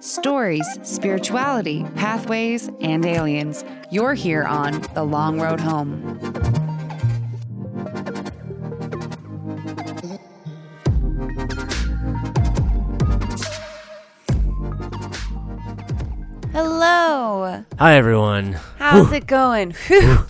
[0.00, 3.64] stories, spirituality, pathways, and aliens.
[3.90, 6.18] You're here on The Long Road Home.
[16.52, 17.64] Hello.
[17.78, 18.54] Hi, everyone.
[18.78, 19.72] How's it going?
[19.86, 20.26] Whew.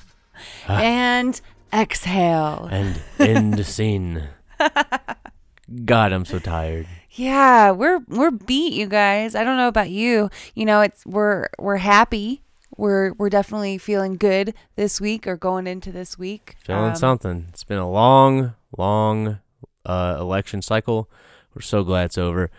[0.69, 0.81] Ah.
[0.81, 1.41] and
[1.73, 2.69] exhale.
[2.71, 4.29] And end scene.
[5.85, 6.87] God, I'm so tired.
[7.11, 9.35] Yeah, we're we're beat, you guys.
[9.35, 10.31] I don't know about you.
[10.55, 12.43] You know, it's we're we're happy.
[12.77, 16.57] We're we're definitely feeling good this week or going into this week.
[16.65, 17.47] Feeling Um, something.
[17.51, 19.41] It's been a long, long
[19.85, 21.09] uh, election cycle.
[21.55, 22.51] We're so glad it's over.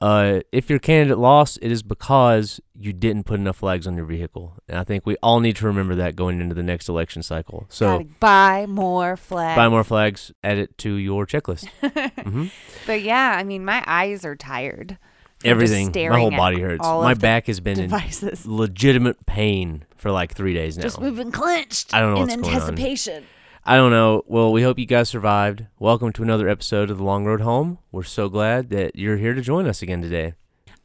[0.00, 4.04] Uh, if your candidate lost, it is because you didn't put enough flags on your
[4.06, 4.54] vehicle.
[4.68, 7.66] And I think we all need to remember that going into the next election cycle.
[7.68, 9.56] So gotta buy more flags.
[9.56, 11.66] buy more flags, add it to your checklist.
[12.22, 12.46] hmm
[12.86, 14.98] But yeah, I mean, my eyes are tired.
[15.44, 15.92] Everything.
[16.10, 16.82] My whole body hurts.
[16.82, 17.90] My back has been in
[18.44, 20.82] legitimate pain for like three days now.
[20.82, 21.94] Just we've been clenched.
[21.94, 22.76] I don't know in what's going on.
[23.70, 24.22] I don't know.
[24.26, 25.66] Well, we hope you guys survived.
[25.78, 27.76] Welcome to another episode of The Long Road Home.
[27.92, 30.32] We're so glad that you're here to join us again today.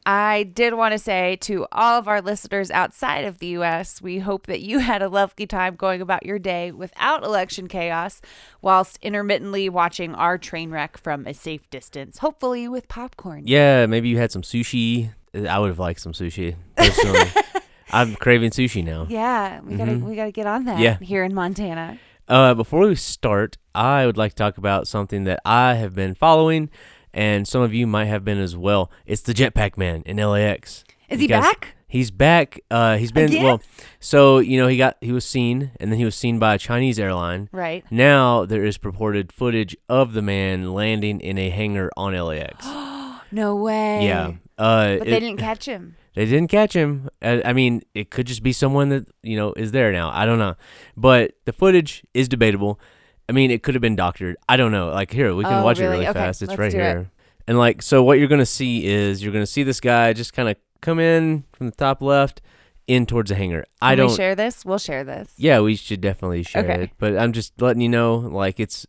[0.04, 4.18] I did want to say to all of our listeners outside of the U.S., we
[4.18, 8.20] hope that you had a lovely time going about your day without election chaos,
[8.60, 13.44] whilst intermittently watching our train wreck from a safe distance, hopefully with popcorn.
[13.46, 15.10] Yeah, maybe you had some sushi.
[15.34, 17.30] I would have liked some sushi personally.
[17.92, 19.06] I'm craving sushi now.
[19.08, 20.02] Yeah, we gotta Mhm.
[20.02, 20.98] we gotta get on that Yeah.
[20.98, 21.98] here in Montana.
[22.28, 26.14] Uh, before we start, I would like to talk about something that I have been
[26.14, 26.70] following,
[27.12, 28.90] and some of you might have been as well.
[29.06, 30.84] It's the Jetpack Man in LAX.
[31.08, 31.74] Is he guys- back?
[31.86, 32.58] He's back.
[32.72, 33.44] Uh, he's been Again?
[33.44, 33.62] well.
[34.00, 36.58] So you know he got he was seen, and then he was seen by a
[36.58, 37.48] Chinese airline.
[37.52, 37.84] Right.
[37.88, 42.66] Now there is purported footage of the man landing in a hangar on LAX.
[43.30, 44.06] No way.
[44.06, 44.32] yeah.
[44.56, 45.96] Uh, But it- they didn't catch him.
[46.14, 47.08] They didn't catch him.
[47.22, 50.10] I, I mean, it could just be someone that you know is there now.
[50.12, 50.54] I don't know,
[50.96, 52.80] but the footage is debatable.
[53.28, 54.36] I mean, it could have been doctored.
[54.48, 54.88] I don't know.
[54.90, 55.88] Like here, we can Oh, watch really?
[55.88, 56.42] it really Okay, fast.
[56.42, 56.80] It's right do it.
[56.80, 57.10] here.
[57.46, 60.48] And like, so what you're gonna see is you're gonna see this guy just kind
[60.48, 62.40] of come in from the top left
[62.86, 63.64] in towards the hangar.
[63.80, 64.10] I Can don't.
[64.10, 64.64] we share this?
[64.64, 65.32] We'll share this.
[65.38, 66.82] Yeah, we should definitely share Okay.
[66.84, 66.90] it.
[66.98, 68.86] But I'm just letting you know, like it's.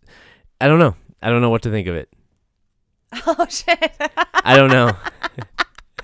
[0.59, 0.95] I don't know.
[1.21, 2.09] I don't know what to think of it.
[3.25, 3.79] Oh shit.
[4.33, 4.91] I don't know.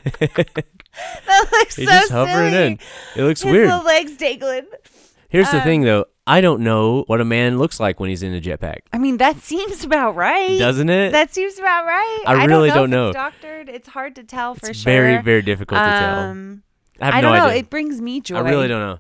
[1.28, 2.66] that looks He's so just hovering silly.
[2.68, 2.80] in.
[3.16, 3.68] It looks His weird.
[3.68, 4.68] little legs dangling.
[5.30, 6.06] Here's the um, thing, though.
[6.28, 8.80] I don't know what a man looks like when he's in a jetpack.
[8.94, 10.60] I mean, that seems about right.
[10.60, 11.12] Doesn't it?
[11.12, 12.24] That seems about right.
[12.28, 13.06] I really don't know.
[13.10, 13.16] if.
[13.16, 13.70] It's doctored.
[13.70, 14.92] It's hard to tell for it's sure.
[14.92, 16.20] very, very difficult to tell.
[16.20, 16.64] Um,
[17.00, 17.46] I have I no don't know.
[17.48, 17.60] idea.
[17.60, 18.38] It brings me joy.
[18.38, 19.00] I really don't know.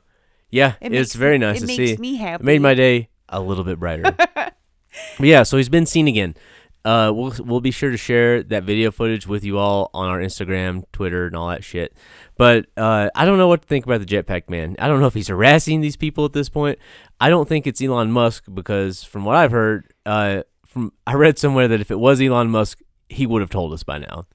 [0.50, 1.98] Yeah, It it's very me- nice it to makes see.
[1.98, 2.42] me happy.
[2.42, 4.04] It made my day a little bit brighter.
[4.12, 4.54] but
[5.20, 6.36] yeah, so he's been seen again.
[6.84, 10.20] Uh, we'll we'll be sure to share that video footage with you all on our
[10.20, 11.96] Instagram, Twitter, and all that shit.
[12.38, 14.76] But uh, I don't know what to think about the Jetpack Man.
[14.80, 16.80] I don't know if he's harassing these people at this point.
[17.20, 21.38] I don't think it's Elon Musk because from what I've heard, uh, from I read
[21.38, 24.26] somewhere that if it was Elon Musk, he would have told us by now.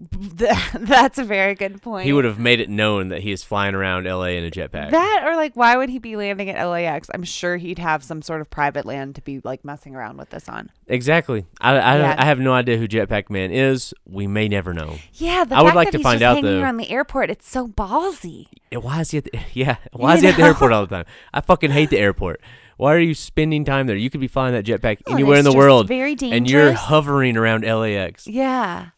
[0.74, 2.06] That's a very good point.
[2.06, 4.90] He would have made it known that he is flying around LA in a jetpack.
[4.90, 7.10] That or like, why would he be landing at LAX?
[7.12, 10.30] I'm sure he'd have some sort of private land to be like messing around with
[10.30, 10.70] this on.
[10.86, 11.46] Exactly.
[11.60, 12.16] I, I, Yeah.
[12.18, 13.92] I have no idea who Jetpack Man is.
[14.06, 14.96] We may never know.
[15.14, 16.60] Yeah, the I would like that to find out, though.
[16.62, 18.46] around the airport, it's so ballsy.
[18.72, 20.96] Why is he at the, yeah, why is You he at the airport all the
[20.96, 21.04] time?
[21.34, 22.40] I fucking hate the airport.
[22.78, 23.96] Why are you spending time there?
[23.96, 26.38] You could be flying that jetpack anywhere in the world Very dangerous.
[26.38, 28.26] and you're hovering around LAX.
[28.26, 28.88] yeah,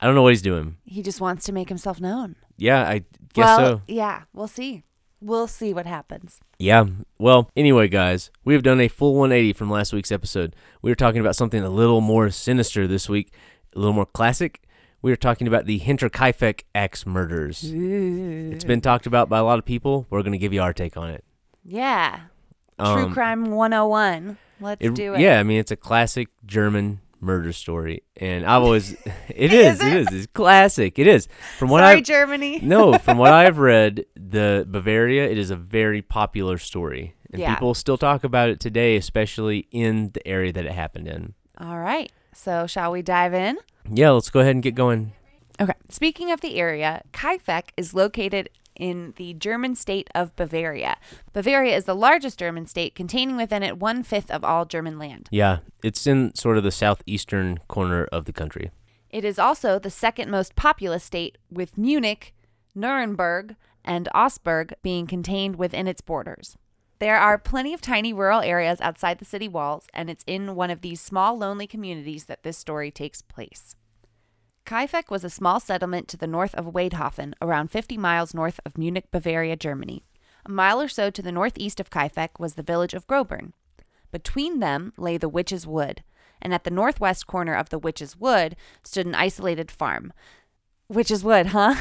[0.00, 0.76] I don't know what he's doing.
[0.84, 2.36] he just wants to make himself known.
[2.56, 2.98] Yeah, I
[3.34, 3.82] guess well, so.
[3.88, 4.84] yeah, we'll see.
[5.20, 6.38] We'll see what happens.
[6.60, 6.84] Yeah.
[7.18, 10.54] Well, anyway, guys, we have done a full 180 from last week's episode.
[10.80, 13.32] We were talking about something a little more sinister this week,
[13.74, 14.62] a little more classic.
[15.02, 17.64] We were talking about the Hinterkaifeck axe murders.
[17.64, 20.06] It's been talked about by a lot of people.
[20.10, 21.24] We're going to give you our take on it.
[21.64, 22.20] Yeah,
[22.78, 24.38] True Um, Crime 101.
[24.60, 25.20] Let's it- do it.
[25.20, 28.02] Yeah, I mean, it's a classic German murder story.
[28.16, 28.92] And I've always,
[29.28, 29.96] it is, Is it it?
[30.00, 30.12] is.
[30.12, 30.98] It's classic.
[30.98, 31.28] It is.
[31.58, 32.58] From what I Germany.
[32.62, 37.14] no, from what I've read, the Bavaria, it is a very popular story.
[37.32, 37.54] And Yeah.
[37.54, 41.34] people still talk about it today, especially in the area that it happened in.
[41.58, 42.10] All right.
[42.32, 43.58] So, shall we dive in?
[43.90, 45.12] Yeah, let's go ahead and get going.
[45.60, 45.72] Okay.
[45.90, 48.48] Speaking of the area, Kaifeck is located
[48.78, 50.96] in the German state of Bavaria.
[51.32, 55.28] Bavaria is the largest German state, containing within it one fifth of all German land.
[55.30, 58.70] Yeah, it's in sort of the southeastern corner of the country.
[59.10, 62.34] It is also the second most populous state, with Munich,
[62.74, 66.56] Nuremberg, and Augsburg being contained within its borders.
[66.98, 70.70] There are plenty of tiny rural areas outside the city walls, and it's in one
[70.70, 73.76] of these small, lonely communities that this story takes place.
[74.68, 78.76] Kaifeck was a small settlement to the north of Waidhofen, around 50 miles north of
[78.76, 80.04] Munich, Bavaria, Germany.
[80.44, 83.52] A mile or so to the northeast of Kaifeck was the village of Grobern.
[84.12, 86.02] Between them lay the Witch's Wood,
[86.42, 90.12] and at the northwest corner of the Witch's Wood stood an isolated farm.
[90.90, 91.74] Witch's Wood, huh?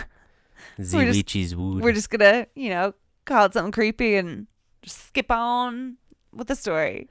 [0.78, 1.84] The We're just- witch's wood.
[1.84, 2.94] We're just gonna, you know,
[3.25, 4.48] call it something creepy and
[4.81, 5.98] just skip on
[6.31, 7.10] with the story.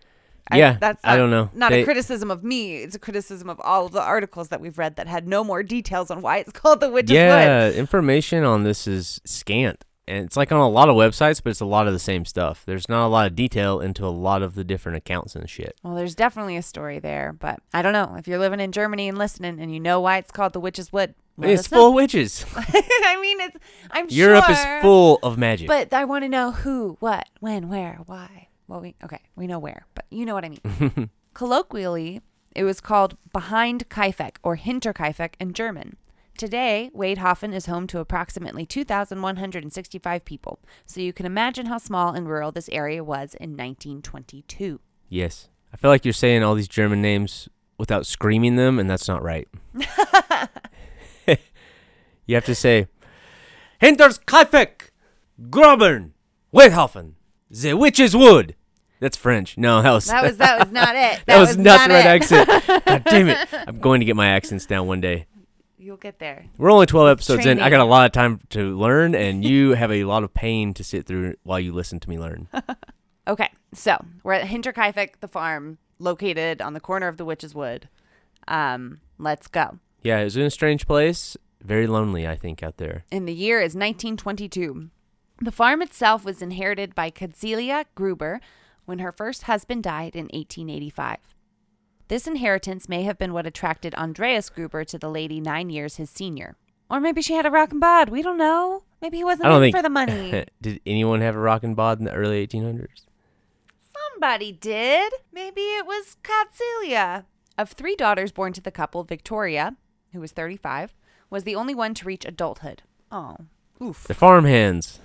[0.54, 1.50] Yeah, that's I don't know.
[1.54, 2.76] Not They- a criticism of me.
[2.76, 5.62] It's a criticism of all of the articles that we've read that had no more
[5.62, 7.16] details on why it's called the Witch's Wood.
[7.16, 9.84] yeah, information on this is scant.
[10.08, 12.25] And it's like on a lot of websites, but it's a lot of the same
[12.25, 12.62] stuff.
[12.64, 15.75] There's not a lot of detail into a lot of the different accounts and shit.
[15.82, 18.14] Well, there's definitely a story there, but I don't know.
[18.16, 20.92] If you're living in Germany and listening and you know why it's called the Witch's
[20.92, 22.46] Wood, let it's full of witches.
[22.56, 23.56] I mean, it's
[23.90, 24.16] I'm sure.
[24.28, 25.66] Europe sure, is full of magic.
[25.66, 28.46] But I want to know who, what, when, where, why.
[28.68, 31.10] Well, we okay, we know where, but you know what I mean.
[31.34, 32.20] Colloquially,
[32.54, 35.96] it was called Behind Kaifeck or Hinter Kaifeck in German.
[36.36, 42.28] Today, Waidhofen is home to approximately 2,165 people, so you can imagine how small and
[42.28, 44.80] rural this area was in 1922.
[45.08, 45.48] yes.
[45.72, 49.22] I feel like you're saying all these German names without screaming them, and that's not
[49.22, 49.46] right.
[52.26, 52.88] you have to say,
[53.78, 54.90] Hinters Kaifeck,
[55.50, 56.12] Grobern,
[56.54, 57.15] Waidhofen,
[57.50, 58.54] the Witch's Wood.
[59.00, 59.58] That's French.
[59.58, 61.20] No, that was That was that was not it.
[61.26, 62.48] that, was, not, the right accent.
[62.87, 63.48] God damn it!
[63.52, 65.26] I'm going to get my accents down one day.
[65.78, 66.46] You'll get there.
[66.58, 67.60] We're only 12 episodes in.
[67.60, 70.75] I got a lot of time to learn, and you have a lot of pain
[70.75, 72.48] to sit through while you listen to me learn.
[73.28, 77.88] Okay, so we're at Hinterkaifeck, the farm located on the corner of the Witch's Wood.
[78.49, 79.78] Um, let's go.
[80.02, 81.37] Yeah, it was in a strange place.
[81.62, 83.04] Very lonely, I think, out there.
[83.10, 84.90] And the year is 1922.
[85.38, 88.40] The farm itself was inherited by Cadzelia Gruber
[88.86, 91.18] when her first husband died in 1885.
[92.08, 96.08] This inheritance may have been what attracted Andreas Gruber to the lady nine years his
[96.08, 96.56] senior.
[96.88, 98.08] Or maybe she had a rockin' bod.
[98.08, 98.84] We don't know.
[99.02, 100.44] Maybe he wasn't in think for the money.
[100.62, 103.04] Did anyone have a rockin' bod in the early 1800s?
[104.12, 105.12] Somebody did.
[105.32, 107.24] Maybe it was Cadzelia.
[107.58, 109.76] Of three daughters born to the couple, Victoria,
[110.12, 110.94] who was 35,
[111.28, 112.82] was the only one to reach adulthood.
[113.10, 113.36] Oh,
[113.82, 114.04] oof.
[114.04, 115.00] The farmhands.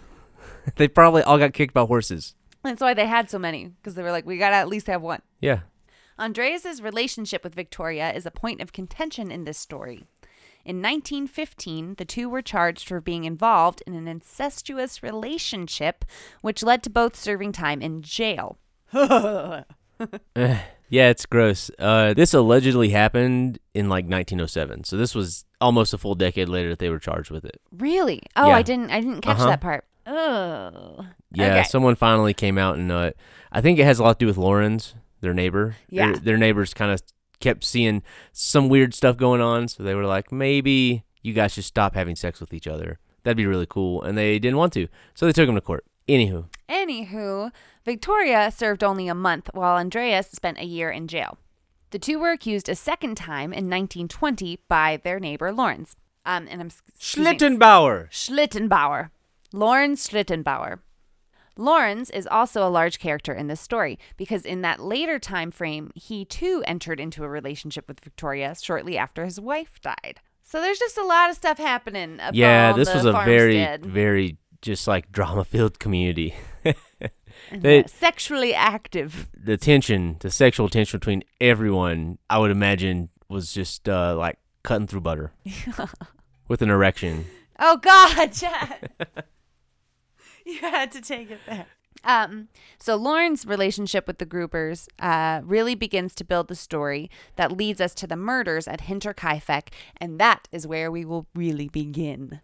[0.76, 2.36] they probably all got kicked by horses.
[2.64, 5.02] That's why they had so many, because they were like, we gotta at least have
[5.02, 5.22] one.
[5.40, 5.62] Yeah.
[6.20, 10.06] Andreas's relationship with Victoria is a point of contention in this story.
[10.64, 16.06] In 1915, the two were charged for being involved in an incestuous relationship,
[16.42, 18.60] which led to both serving time in jail.
[20.94, 21.72] Yeah, it's gross.
[21.80, 26.68] Uh, this allegedly happened in like 1907, so this was almost a full decade later
[26.68, 27.62] that they were charged with it.
[27.72, 28.22] Really?
[28.36, 28.56] Oh, Yeah.
[28.58, 28.90] I didn't.
[28.92, 29.46] I didn't catch Uh-huh.
[29.48, 29.86] that part.
[30.08, 31.06] Oh.
[31.34, 31.64] Yeah, Okay.
[31.64, 33.12] someone finally came out and uh,
[33.52, 35.76] I think it has a lot to do with Lawrence, their neighbor.
[35.90, 36.12] Yeah.
[36.14, 37.02] their, their neighbors kind of
[37.40, 41.64] kept seeing some weird stuff going on, so they were like, maybe you guys should
[41.66, 43.00] stop having sex with each other.
[43.24, 45.86] That'd be really cool, and they didn't want to, so they took him to court.
[46.08, 47.52] Anywho, Anywho,
[47.86, 51.38] Victoria served only a month while Andreas spent a year in jail.
[51.92, 55.96] The two were accused a second time in 1920 by their neighbor Lawrence.
[56.26, 56.70] Um, and I'm.
[57.00, 58.10] Schlittenbauer.
[58.10, 59.10] Schlittenbauer.
[59.54, 60.80] Lawrence Schlittenbauer.
[61.58, 65.92] Lawrence is also a large character in this story because in that later time frame,
[65.96, 70.22] he too entered into a relationship with Victoria shortly after his wife died.
[70.44, 72.20] So there's just a lot of stuff happening.
[72.34, 73.86] Yeah, this was a very, farmstead.
[73.86, 76.36] very just like drama-filled community.
[77.50, 79.28] And, they- uh, sexually active.
[79.36, 84.86] the tension, the sexual tension between everyone, I would imagine, was just uh, like cutting
[84.86, 85.32] through butter
[86.48, 87.26] with an erection.
[87.58, 88.90] Oh God, Chad.
[90.62, 91.66] You had to take it there.
[92.04, 92.48] Um,
[92.80, 97.80] so Lorenz's relationship with the Grubers uh, really begins to build the story that leads
[97.80, 102.42] us to the murders at Hinterkaifeck, and that is where we will really begin.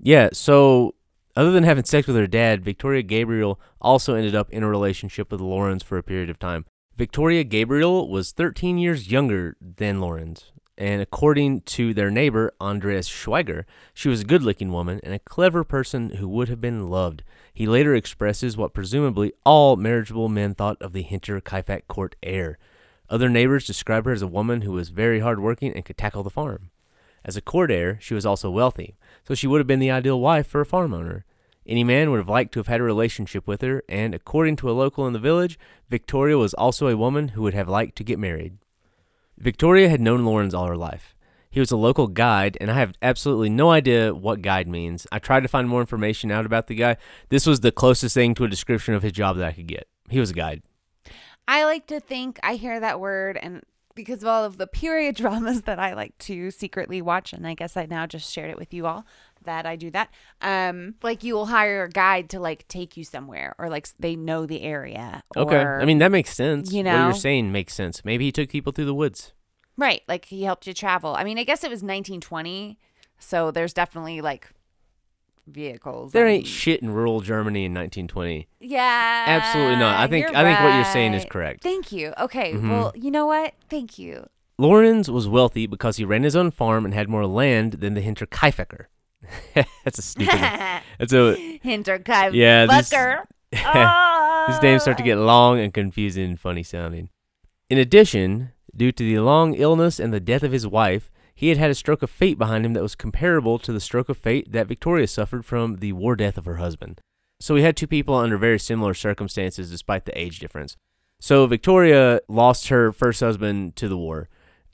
[0.00, 0.94] Yeah, so
[1.36, 5.30] other than having sex with her dad, Victoria Gabriel also ended up in a relationship
[5.30, 6.64] with Lawrence for a period of time.
[6.96, 13.64] Victoria Gabriel was 13 years younger than Lawrence, and according to their neighbor, Andreas Schweiger,
[13.92, 17.22] she was a good looking woman and a clever person who would have been loved.
[17.52, 22.58] He later expresses what presumably all marriageable men thought of the Hinter Kaifek court heir.
[23.10, 26.30] Other neighbors describe her as a woman who was very hardworking and could tackle the
[26.30, 26.70] farm.
[27.24, 30.20] As a court heir, she was also wealthy, so she would have been the ideal
[30.20, 31.24] wife for a farm owner.
[31.66, 34.70] Any man would have liked to have had a relationship with her, and according to
[34.70, 35.58] a local in the village,
[35.90, 38.56] Victoria was also a woman who would have liked to get married.
[39.40, 41.16] Victoria had known Lawrence all her life.
[41.50, 45.06] He was a local guide, and I have absolutely no idea what guide means.
[45.10, 46.98] I tried to find more information out about the guy.
[47.30, 49.88] This was the closest thing to a description of his job that I could get.
[50.10, 50.62] He was a guide.
[51.48, 53.62] I like to think I hear that word, and
[53.96, 57.54] because of all of the period dramas that I like to secretly watch, and I
[57.54, 59.06] guess I now just shared it with you all
[59.44, 60.10] that I do that.
[60.42, 64.16] Um, like you will hire a guide to like take you somewhere, or like they
[64.16, 65.22] know the area.
[65.36, 65.56] Okay.
[65.56, 66.72] or- I mean, that makes sense.
[66.72, 67.04] you know, what know?
[67.06, 68.04] you're saying makes sense.
[68.04, 69.32] Maybe he took people through the woods.
[69.76, 70.02] right?
[70.08, 71.14] Like he helped you travel.
[71.14, 72.78] I mean, I guess it was 1920,
[73.18, 74.48] so there's definitely like
[75.46, 76.12] vehicles.
[76.12, 78.46] There ain't shit in rural Germany in 1920.
[78.60, 79.98] Yeah, Absolutely not.
[79.98, 81.62] I think- you're I think what you're saying is correct.
[81.62, 82.12] Thank you.
[82.18, 82.52] Okay.
[82.52, 82.68] Mhm.
[82.70, 83.54] Well, you know what?
[83.68, 84.28] Thank you.
[84.58, 88.02] Lorenz was wealthy because he ran his own farm and had more land than the
[88.02, 88.84] Hinterkaifecker.
[89.84, 90.34] That's a stupid.
[90.98, 91.58] That's a.
[91.64, 92.34] Hinterkaifecker.
[92.34, 93.24] Yeah, these- Fucker.
[93.56, 94.44] Ah.
[94.48, 97.10] These names start to get long and confusing and funny sounding.
[97.68, 101.58] In addition, due to the long illness and the death of his wife, he had
[101.58, 104.52] had a stroke of fate behind him that was comparable to the stroke of fate
[104.52, 107.00] that Victoria suffered from the war death of her husband.
[107.40, 110.76] So we had two people under very similar circumstances despite the age difference.
[111.20, 114.28] So Victoria lost her first husband to the war.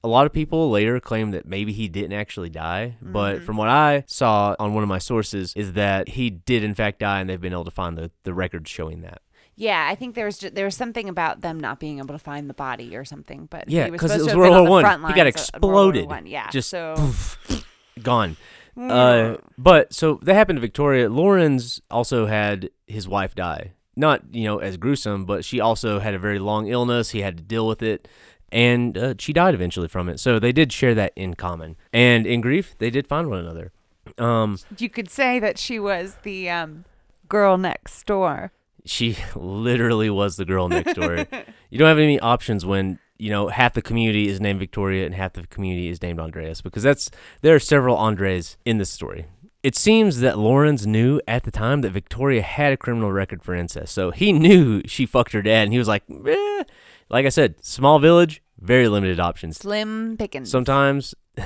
[0.04, 3.42] A lot of people later claim that maybe he didn't actually die, but Mhm.
[3.44, 7.00] from what I saw on one of my sources is that he did in fact
[7.00, 9.20] die and they've been able to find the, the records showing that.
[9.56, 12.48] Yeah, I think there was there was something about them not being able to find
[12.48, 13.46] the body or something.
[13.50, 15.00] But Yeah, he was 'cause it was to have been World War the One.
[15.10, 16.06] He got lines World War exploded.
[16.08, 16.26] One.
[16.26, 17.64] Yeah, Just so poof,
[18.02, 18.36] gone.
[18.78, 21.08] Uh, but so that happened to Victoria.
[21.08, 23.72] Lawrence also had his wife die.
[23.96, 27.10] Not you know as gruesome, but she also had a very long illness.
[27.10, 28.06] He had to deal with it,
[28.52, 30.20] and uh, she died eventually from it.
[30.20, 33.72] So they did share that in common, and in grief, they did find one another.
[34.18, 36.84] Um, you could say that she was the um,
[37.28, 38.52] girl next door.
[38.84, 41.16] she literally was the girl next door.
[41.70, 45.14] you don't have any options when you know half the community is named Victoria and
[45.14, 47.10] half the community is named Andreas because that's
[47.42, 49.26] there are several Andres in this story.
[49.62, 53.52] It seems that Lawrence knew at the time that Victoria had a criminal record for
[53.54, 56.62] incest, so he knew she fucked her dad, and he was like, eh.
[57.08, 59.58] Like I said, small village, very limited options.
[59.58, 60.50] Slim Pickens.
[60.50, 61.14] Sometimes,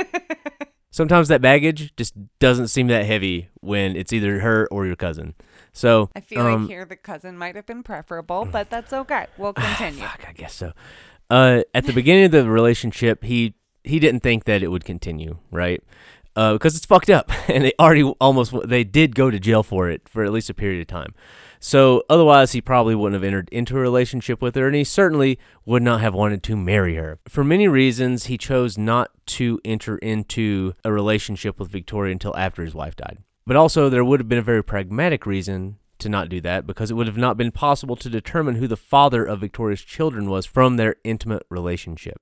[0.90, 5.34] sometimes that baggage just doesn't seem that heavy when it's either her or your cousin.
[5.72, 9.26] So I feel um, like here the cousin might have been preferable, but that's okay.
[9.38, 10.00] We'll continue.
[10.00, 10.72] Fuck, I guess so.
[11.28, 15.38] Uh, at the beginning of the relationship, he he didn't think that it would continue,
[15.50, 15.82] right?
[16.36, 19.90] Uh, because it's fucked up, and they already almost they did go to jail for
[19.90, 21.12] it for at least a period of time.
[21.58, 25.38] So otherwise, he probably wouldn't have entered into a relationship with her, and he certainly
[25.66, 27.18] would not have wanted to marry her.
[27.28, 32.64] For many reasons, he chose not to enter into a relationship with Victoria until after
[32.64, 33.18] his wife died.
[33.46, 36.90] But also, there would have been a very pragmatic reason to not do that because
[36.90, 40.46] it would have not been possible to determine who the father of Victoria's children was
[40.46, 42.16] from their intimate relationship.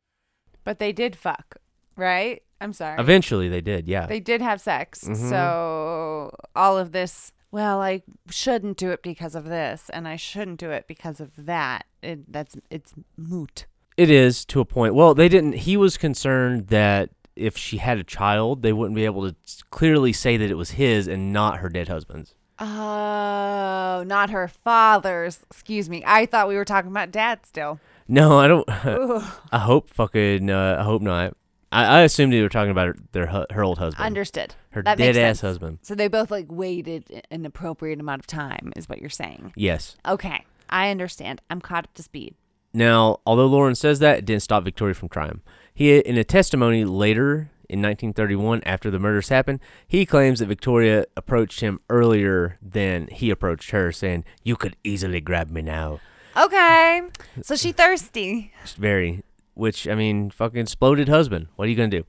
[0.64, 1.58] But they did fuck,
[1.96, 2.42] right?
[2.60, 3.00] I'm sorry.
[3.00, 4.06] Eventually, they did, yeah.
[4.06, 5.04] They did have sex.
[5.04, 5.28] Mhm.
[5.28, 10.58] So all of this, well, I shouldn't do it because of this, and I shouldn't
[10.58, 11.86] do it because of that.
[12.02, 13.66] It, that's it's moot.
[13.96, 14.94] It is to a point.
[14.94, 15.54] Well, they didn't.
[15.54, 19.36] He was concerned that if she had a child, they wouldn't be able to
[19.70, 22.34] clearly say that it was his and not her dead husband's.
[22.60, 25.40] Oh, not her father's.
[25.50, 26.02] Excuse me.
[26.06, 27.78] I thought we were talking about dad still.
[28.08, 28.64] No, I don't.
[29.52, 30.50] I hope fucking.
[30.50, 31.34] Uh, I hope not.
[31.70, 34.54] I, I assumed they were talking about her, their hu- her old husband, understood.
[34.70, 35.40] her that dead ass sense.
[35.40, 35.78] husband.
[35.82, 39.52] So they both like waited an appropriate amount of time, is what you're saying.
[39.56, 39.96] Yes.
[40.06, 41.40] Okay, I understand.
[41.50, 42.34] I'm caught up to speed.
[42.72, 45.40] Now, although Lorenz says that, it didn't stop Victoria from trying.
[45.75, 51.04] He, in a testimony later in 1931, after the murders happened, he claims that Victoria
[51.16, 56.00] approached him earlier than he approached her, saying, "You could easily grab me now."
[56.37, 57.02] Okay,
[57.42, 58.52] so she thirsty.
[58.62, 59.22] It's very,
[59.58, 61.48] which I mean, fucking exploded husband.
[61.56, 62.04] What are you gonna do?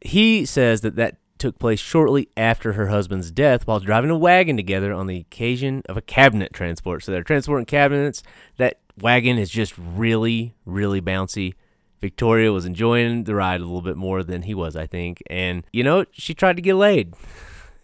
[0.00, 4.56] He says that that took place shortly after her husband's death while driving a wagon
[4.56, 7.02] together on the occasion of a cabinet transport.
[7.02, 8.22] So they're transporting cabinets.
[8.58, 11.54] That wagon is just really, really bouncy.
[12.00, 15.22] Victoria was enjoying the ride a little bit more than he was, I think.
[15.30, 17.14] And, you know, she tried to get laid.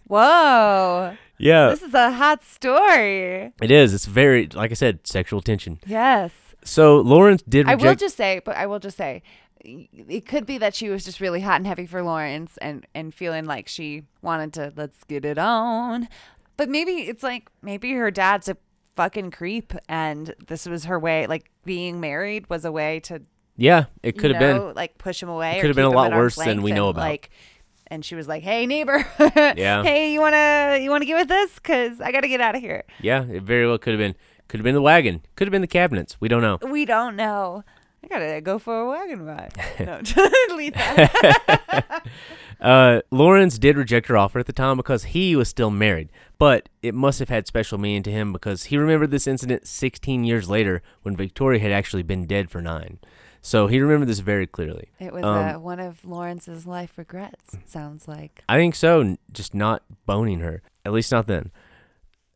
[0.06, 1.68] Whoa, Yeah.
[1.71, 3.52] this is a hot story.
[3.61, 3.92] It is.
[3.92, 5.80] It's very, like I said, sexual tension.
[5.87, 6.33] Yes.
[6.66, 9.23] So Lawrence did Reject- I will just say, but I will just say,
[9.64, 13.12] it could be that she was just really hot and heavy for Lawrence and and
[13.14, 16.08] feeling like she wanted to let's get it on.
[16.56, 18.56] But maybe it's like maybe her dad's a
[18.94, 23.20] fucking creep and this was her way like being married was a way to
[23.56, 24.75] yeah, it could have been.
[24.75, 25.56] like push him away.
[25.56, 27.08] It could have been a lot worse than we know and, about.
[27.08, 27.30] Like,
[27.87, 29.06] and she was like, "Hey, neighbor,
[29.37, 29.82] Yeah.
[29.82, 31.58] hey, you wanna you wanna get with this?
[31.61, 34.14] Cause I gotta get out of here." Yeah, it very well could have been.
[34.49, 35.23] Could have been the wagon.
[35.35, 36.17] Could have been the cabinets.
[36.21, 36.59] We don't know.
[36.62, 37.65] We don't know.
[38.05, 39.53] I gotta go for a wagon ride.
[39.81, 40.00] no,
[40.49, 42.07] delete that.
[42.59, 46.71] Uh, Lawrence did reject her offer at the time because he was still married, but
[46.83, 50.49] it must have had special meaning to him because he remembered this incident 16 years
[50.49, 52.99] later when Victoria had actually been dead for nine.
[53.43, 54.88] So he remembered this very clearly.
[54.99, 57.53] It was Um, uh, one of Lawrence's life regrets.
[57.53, 58.43] It sounds like.
[58.49, 60.62] I think so, just not boning her.
[60.87, 61.50] At least not then.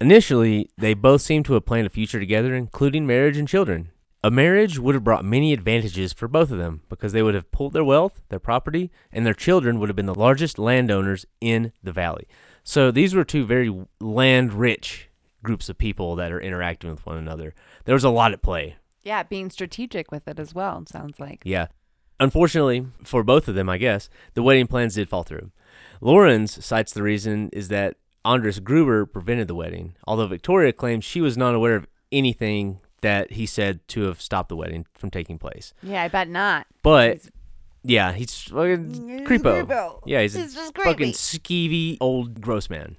[0.00, 3.90] Initially, they both seemed to have planned a future together, including marriage and children.
[4.23, 7.50] A marriage would have brought many advantages for both of them because they would have
[7.50, 11.73] pooled their wealth, their property, and their children would have been the largest landowners in
[11.83, 12.26] the valley.
[12.62, 15.09] So these were two very land rich
[15.42, 17.54] groups of people that are interacting with one another.
[17.85, 18.76] There was a lot at play.
[19.02, 20.85] Yeah, being strategic with it as well.
[20.87, 21.42] Sounds like.
[21.45, 21.69] Yeah.
[22.19, 25.50] Unfortunately, for both of them, I guess, the wedding plans did fall through.
[26.02, 31.21] Lawrence cites the reason is that Andres Gruber prevented the wedding, although Victoria claims she
[31.21, 35.39] was not aware of anything that he said to have stopped the wedding from taking
[35.39, 35.73] place.
[35.83, 36.67] Yeah, I bet not.
[36.83, 37.31] But He's-
[37.83, 39.65] yeah, he's fucking He's a creepo.
[39.67, 40.03] creepo.
[40.05, 42.97] Yeah, he's, He's a fucking skeevy old gross man.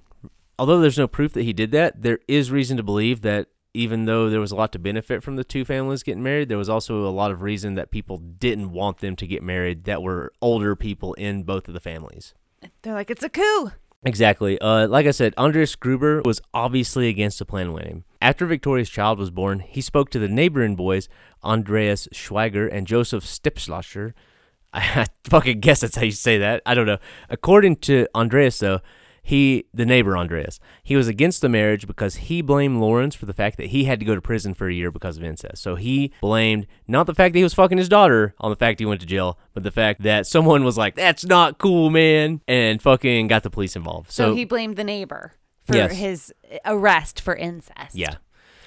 [0.58, 4.06] Although there's no proof that he did that, there is reason to believe that even
[4.06, 6.68] though there was a lot to benefit from the two families getting married, there was
[6.70, 10.34] also a lot of reason that people didn't want them to get married that were
[10.42, 12.34] older people in both of the families.
[12.82, 13.72] They're like, it's a coup.
[14.04, 14.60] Exactly.
[14.60, 18.04] Uh, like I said, Andreas Gruber was obviously against the plan winning.
[18.20, 21.08] After Victoria's child was born, he spoke to the neighboring boys,
[21.44, 24.14] Andreas Schweiger and Joseph Stipschlascher.
[24.74, 26.64] I fucking guess that's how you say that.
[26.66, 26.98] I don't know.
[27.30, 28.80] According to Andreas, though,
[29.22, 33.34] he, the neighbor Andreas, he was against the marriage because he blamed Lawrence for the
[33.34, 35.62] fact that he had to go to prison for a year because of incest.
[35.62, 38.80] So he blamed not the fact that he was fucking his daughter on the fact
[38.80, 42.42] he went to jail, but the fact that someone was like, "That's not cool, man,"
[42.48, 44.12] and fucking got the police involved.
[44.12, 45.96] So, So, he blamed the neighbor for Yes.
[45.98, 46.34] his
[46.66, 47.96] arrest for incest.
[47.96, 48.16] yeah.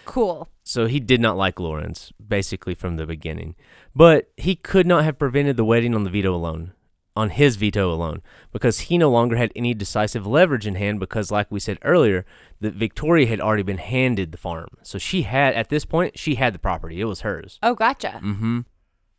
[0.07, 0.49] Cool.
[0.63, 3.55] So he did not like Lawrence, basically from the beginning.
[3.97, 6.73] But he could not have prevented the wedding on the veto alone,
[7.16, 11.30] on his veto alone, because he no longer had any decisive leverage in hand because,
[11.30, 12.25] like we said earlier,
[12.61, 14.68] that Victoria had already been handed the farm.
[14.83, 17.00] So she had, at this point, she had the property.
[17.00, 17.59] It was hers.
[17.62, 18.21] Oh, gotcha.
[18.23, 18.61] Mm-hmm.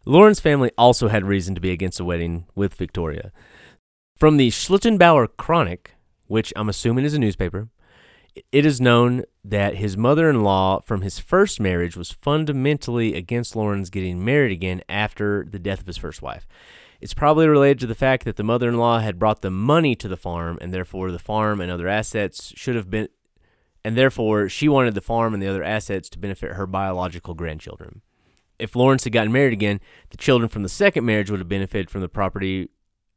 [0.06, 3.32] Lawrence family also had reason to be against the wedding with Victoria.
[4.18, 5.96] From the Schlittenbauer Chronic,
[6.28, 7.70] which I'm assuming is a newspaper,
[8.52, 13.56] it is known that his mother in law from his first marriage was fundamentally against
[13.56, 16.46] lauren's getting married again after the death of his first wife.
[17.02, 19.96] It's probably related to the fact that the mother in law had brought the money
[19.96, 23.10] to the farm, and therefore the farm and other assets should have been,
[23.84, 28.02] and therefore she wanted the farm and the other assets to benefit her biological grandchildren.
[28.58, 31.90] If Lawrence had gotten married again, the children from the second marriage would have benefited
[31.90, 32.70] from the property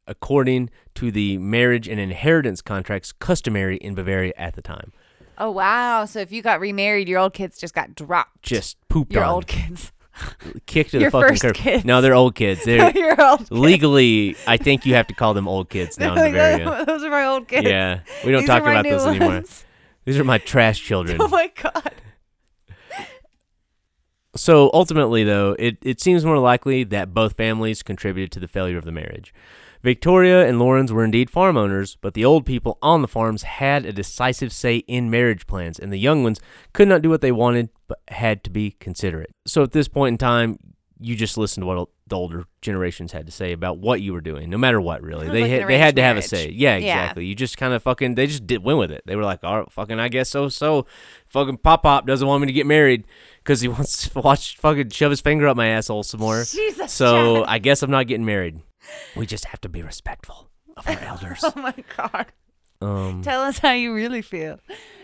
[0.05, 4.91] according to the marriage and inheritance contracts customary in Bavaria at the time.
[5.37, 6.03] Oh, wow.
[6.05, 8.41] So if you got remarried, your old kids just got dropped.
[8.41, 9.93] Just pooped your on, old kids.
[10.65, 11.55] Kicked to your the fucking first curb.
[11.55, 11.85] kids.
[11.85, 12.63] No, they're old kids.
[12.65, 13.51] They're your old kids.
[13.51, 14.35] legally.
[14.47, 16.69] I think you have to call them old kids now in Like, Bavaria.
[16.69, 17.67] Oh, those are my old kids.
[17.67, 19.27] Yeah, we don't These talk are my about new those anymore.
[19.29, 19.65] ones.
[20.05, 21.19] These are my trash children.
[21.21, 21.91] Oh my god.
[24.35, 28.77] So ultimately, though, it, it seems more likely that both families contributed to the failure
[28.77, 29.33] of the marriage.
[29.81, 33.85] Victoria and Lawrence were indeed farm owners, but the old people on the farms had
[33.85, 36.39] a decisive say in marriage plans, and the young ones
[36.73, 39.31] could not do what they wanted, but had to be considerate.
[39.45, 40.59] So at this point in time,
[41.01, 44.19] you just listen to what the older generations had to say about what you were
[44.19, 45.27] doing, no matter what, really.
[45.27, 46.37] Kind of They like had, they had to have a say.
[46.37, 46.55] marriage.
[46.55, 46.77] Yeah, Yeah.
[47.03, 47.25] exactly.
[47.25, 49.03] You just kind of fucking, they just did win with it.
[49.05, 50.85] They were like, all right, fucking, I guess so, so.
[51.29, 53.05] Fucking Pop Pop doesn't want me to get married
[53.37, 56.43] because he wants to watch fucking shove his finger up my asshole some more.
[56.43, 56.91] Jesus.
[56.91, 57.45] So.
[57.45, 58.59] I guess I'm not getting married.
[59.15, 61.43] We just have to be respectful of our elders.
[61.43, 62.27] Oh my god.
[62.81, 64.59] Um, Tell us how you really feel.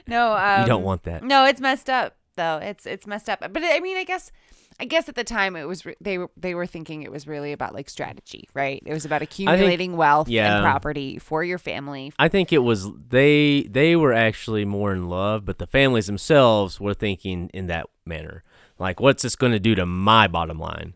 [0.07, 1.23] No, um, you don't want that.
[1.23, 2.59] No, it's messed up though.
[2.61, 3.39] It's it's messed up.
[3.39, 4.31] But I mean, I guess
[4.79, 7.27] I guess at the time it was re- they were they were thinking it was
[7.27, 8.81] really about like strategy, right?
[8.85, 10.55] It was about accumulating wealth yeah.
[10.55, 12.11] and property for your family.
[12.19, 16.79] I think it was they they were actually more in love, but the families themselves
[16.79, 18.43] were thinking in that manner.
[18.77, 20.95] Like, what's this going to do to my bottom line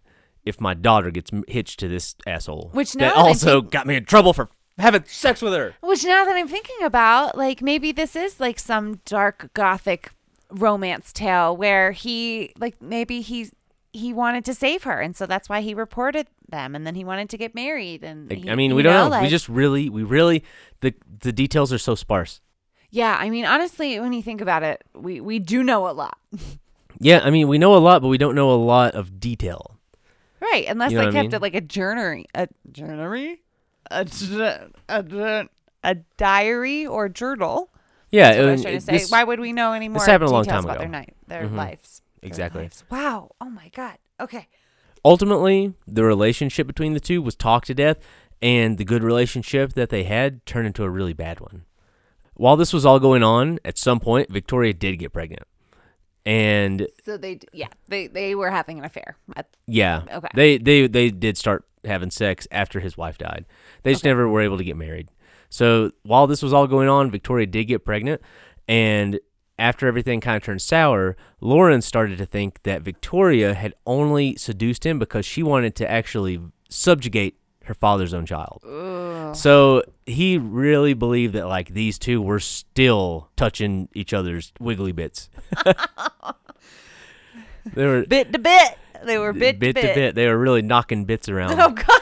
[0.50, 2.70] if my daughter gets hitched to this asshole?
[2.74, 5.76] Which now that that also got me in trouble for having sex with her.
[5.82, 10.12] Which now that I'm thinking about, like maybe this is like some dark gothic
[10.52, 13.50] romance tale where he like maybe he
[13.94, 17.04] he wanted to save her and so that's why he reported them and then he
[17.04, 19.06] wanted to get married and he- I mean, we don't know.
[19.06, 20.44] we like- just really, we really,
[20.82, 22.42] the the details are so sparse.
[22.92, 26.18] Yeah, I mean honestly when you think about it, we we do know a lot.
[27.02, 29.79] Yeah, I mean, we know a lot, but we don't know a lot of detail.
[30.42, 31.36] Right, unless You know they what I kept mean?
[31.36, 33.42] it like a journey, a journey,
[33.92, 35.48] a jour- a, jour-
[35.84, 37.72] a diary or journal.
[38.12, 38.92] Yeah, That's what I was and trying to it- say.
[38.94, 40.80] this- Why would we know any more happened a long details time about ago.
[40.84, 41.56] their night, their Mhm.
[41.56, 42.02] lives?
[42.22, 42.62] their Exactly.
[42.64, 42.84] lives?
[42.90, 43.32] Wow.
[43.42, 43.98] Oh my god.
[44.20, 44.48] Okay.
[45.06, 47.98] ultimately, the relationship between the two was talked to death,
[48.42, 51.64] and the good relationship that they had turned into a really bad one.
[52.34, 55.44] While this was all going on, at some point, Victoria did get pregnant.
[56.30, 59.18] And So they, yeah, they they were having an affair.
[59.36, 60.28] At- yeah, Okay.
[60.36, 63.46] they they they did start having sex after his wife died.
[63.82, 65.10] They just never were able to get married.
[65.50, 68.22] So while this was all going on, Victoria did get pregnant,
[68.68, 69.20] and
[69.58, 74.86] after everything kind of turned sour, Lorenz started to think that Victoria had only seduced
[74.86, 76.40] him because she wanted to actually
[76.70, 77.39] subjugate
[77.70, 78.64] her father's own child.
[79.38, 85.30] So he really believed that like these two were still touching each other's wiggly bits.
[87.74, 90.16] they were bit to bit, they were bit, bit to bit.
[90.16, 92.02] They were really knocking bits around, Oh God.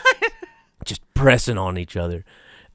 [0.86, 2.24] just pressing on each other.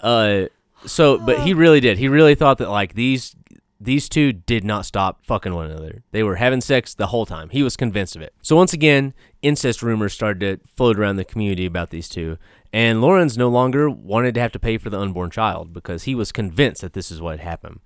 [0.00, 0.44] Uh,
[0.85, 1.96] so but he really did.
[1.96, 3.35] He really thought that like these
[3.81, 6.02] these two did not stop fucking one another.
[6.12, 7.48] They were having sex the whole time.
[7.48, 8.33] He was convinced of it.
[8.42, 12.37] So once again, incest rumors started to float around the community about these two.
[12.72, 16.14] And Lawrence no longer wanted to have to pay for the unborn child because he
[16.14, 17.80] was convinced that this is what had happened.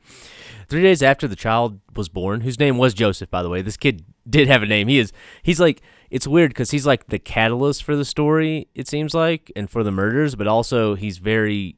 [0.68, 3.76] Three days after the child was born, whose name was Joseph, by the way, this
[3.76, 4.86] kid did have a name.
[4.88, 8.86] He is, he's like, it's weird because he's like the catalyst for the story, it
[8.86, 11.76] seems like, and for the murders, but also he's very,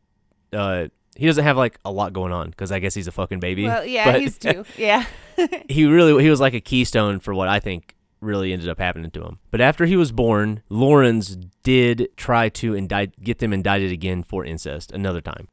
[0.52, 3.40] uh, he doesn't have like a lot going on because I guess he's a fucking
[3.40, 3.64] baby.
[3.64, 4.64] Well, yeah, But- he's two.
[4.76, 5.04] Yeah.
[5.68, 9.10] he really he was like a keystone for what I think really ended up happening
[9.12, 9.38] to him.
[9.50, 14.44] But after he was born, Lawrence did try to indict get them indicted again for
[14.44, 15.48] incest another time.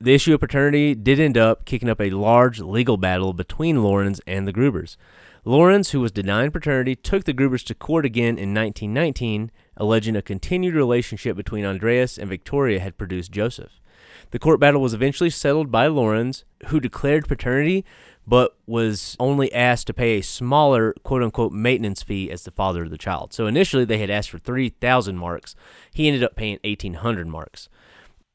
[0.00, 4.20] The issue of paternity did end up kicking up a large legal battle between Lawrence
[4.26, 4.96] and the Grubers.
[5.44, 10.22] Lawrence, who was denied paternity, took the Grubers to court again in 1919, alleging a
[10.22, 13.80] continued relationship between Andreas and Victoria had produced Joseph.
[14.30, 17.84] The court battle was eventually settled by Lawrence, who declared paternity,
[18.30, 22.84] but was only asked to pay a smaller quote unquote maintenance fee as the father
[22.84, 23.32] of the child.
[23.32, 25.56] So initially they had asked for 3,000 marks.
[25.92, 27.68] He ended up paying 1,800 marks.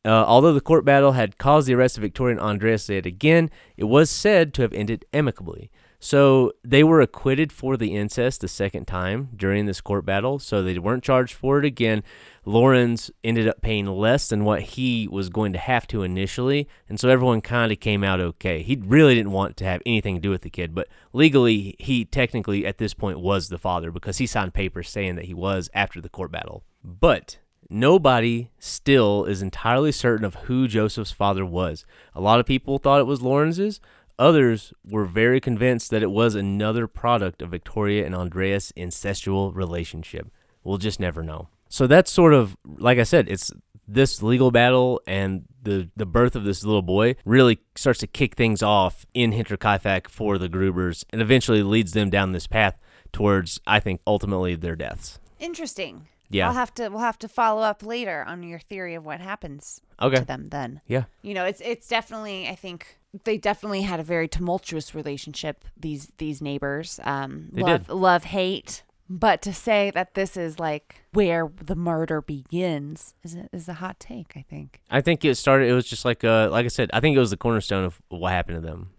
[0.03, 3.49] Uh, although the court battle had caused the arrest of Victoria and Andreas yet again,
[3.77, 5.71] it was said to have ended amicably.
[5.97, 10.61] So they were acquitted for the incest the second time during this court battle, so
[10.61, 12.03] they weren't charged for it again.
[12.47, 16.99] Lawrence ended up paying less than what he was going to have to initially, and
[16.99, 18.61] so everyone kind of came out okay.
[18.61, 22.05] He really didn't want to have anything to do with the kid, but legally, he
[22.05, 25.71] technically at this point was the father because he signed papers saying that he was
[25.73, 26.63] after the court battle.
[26.83, 31.83] But nobody still is entirely certain of who Joseph's father was.
[32.13, 33.79] A lot of people thought it was Lawrence's.
[34.19, 40.29] Others were very convinced that it was another product of Victoria and Andreas' incestual relationship.
[40.63, 41.49] We'll just never know.
[41.69, 43.51] So that's sort of like I said, it's
[43.87, 48.35] this legal battle and the the birth of this little boy really starts to kick
[48.35, 52.77] things off in Hinterkaifeck for the Grubers and eventually leads them down this path
[53.11, 55.19] towards I think ultimately their deaths.
[55.39, 56.07] Interesting.
[56.29, 56.47] Yeah.
[56.47, 59.81] I'll have to we'll have to follow up later on your theory of what happens
[60.01, 60.17] Okay.
[60.17, 60.81] to them then.
[60.87, 61.03] Yeah.
[61.21, 66.11] You know, it's it's definitely I think they definitely had a very tumultuous relationship these
[66.17, 66.99] these neighbors.
[67.03, 67.93] Um They love did.
[67.93, 68.83] love hate.
[69.07, 73.75] But to say that this is like where the murder begins is a, is a
[73.75, 74.81] hot take, I think.
[74.89, 77.19] I think it started it was just like uh like I said, I think it
[77.19, 78.89] was the cornerstone of what happened to them.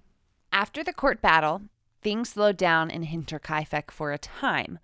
[0.52, 1.62] After the court battle,
[2.02, 4.78] things slowed down in Hinterkaifeck for a time.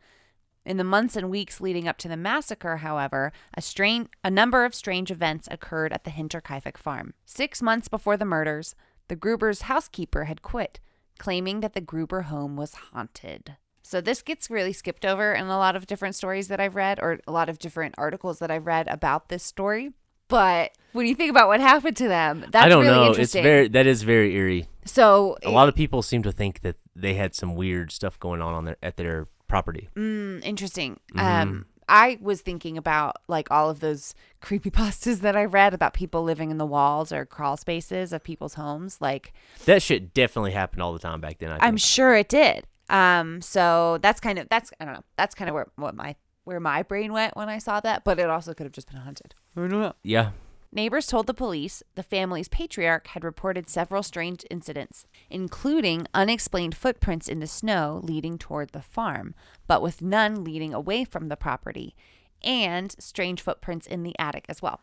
[0.65, 4.65] In the months and weeks leading up to the massacre, however, a, strain, a number
[4.65, 7.15] of strange events occurred at the Hinterkaifeck farm.
[7.25, 8.77] Six months before the murders,
[9.09, 10.79] the Gruber's housekeeper had quit,
[11.19, 13.57] claiming that the Gruber home was haunted.
[13.83, 16.99] So this gets really skipped over in a lot of different stories that I've read,
[17.01, 19.93] or a lot of different articles that I've read about this story.
[20.29, 23.11] But when you think about what happened to them, that's I don't really know.
[23.11, 23.43] It's interesting.
[23.43, 24.67] very that is very eerie.
[24.87, 28.41] so A lot of people seem to think that they had some weird stuff going
[28.41, 29.91] on on their at their property.
[29.95, 31.01] Mm, interesting.
[31.15, 31.21] Mm-hmm.
[31.21, 35.93] Um, I was thinking about like all of those creepy pastas that I read about
[35.93, 38.99] people living in the walls or crawl spaces of people's homes.
[39.01, 39.35] Like,
[39.67, 41.51] That shit definitely happened all the time back then.
[41.51, 41.65] I think.
[41.65, 42.65] I'm sure it did.
[42.93, 45.05] Um, so that's kind of that's I don't know.
[45.17, 48.05] That's kind of where what my where my brain went when I saw that.
[48.05, 49.35] But it also could have just been haunted.
[49.57, 49.95] I don't know.
[50.03, 50.31] yeah.
[50.75, 57.29] Neighbors told the police the family's patriarch had reported several strange incidents, including unexplained footprints
[57.29, 59.35] in the snow leading toward the farm,
[59.67, 61.95] but with none leading away from the property,
[62.43, 64.81] and strange footprints in the attic as well.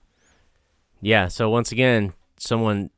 [1.02, 1.28] Yeah.
[1.28, 2.92] So once again, someone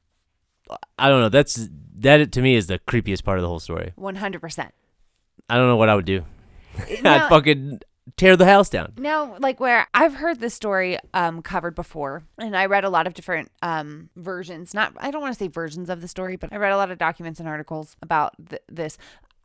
[0.98, 3.94] I don't know, that's that to me is the creepiest part of the whole story.
[3.98, 4.70] 100%.
[5.52, 6.24] I don't know what I would do.
[7.02, 7.82] Now- I'd fucking
[8.18, 8.94] tear the house down.
[8.98, 13.06] Now, like where I've heard this story um, covered before, and I read a lot
[13.08, 14.74] of different um, versions.
[14.74, 16.90] Not, I don't want to say versions of the story, but I read a lot
[16.92, 18.98] of documents and articles about th- this.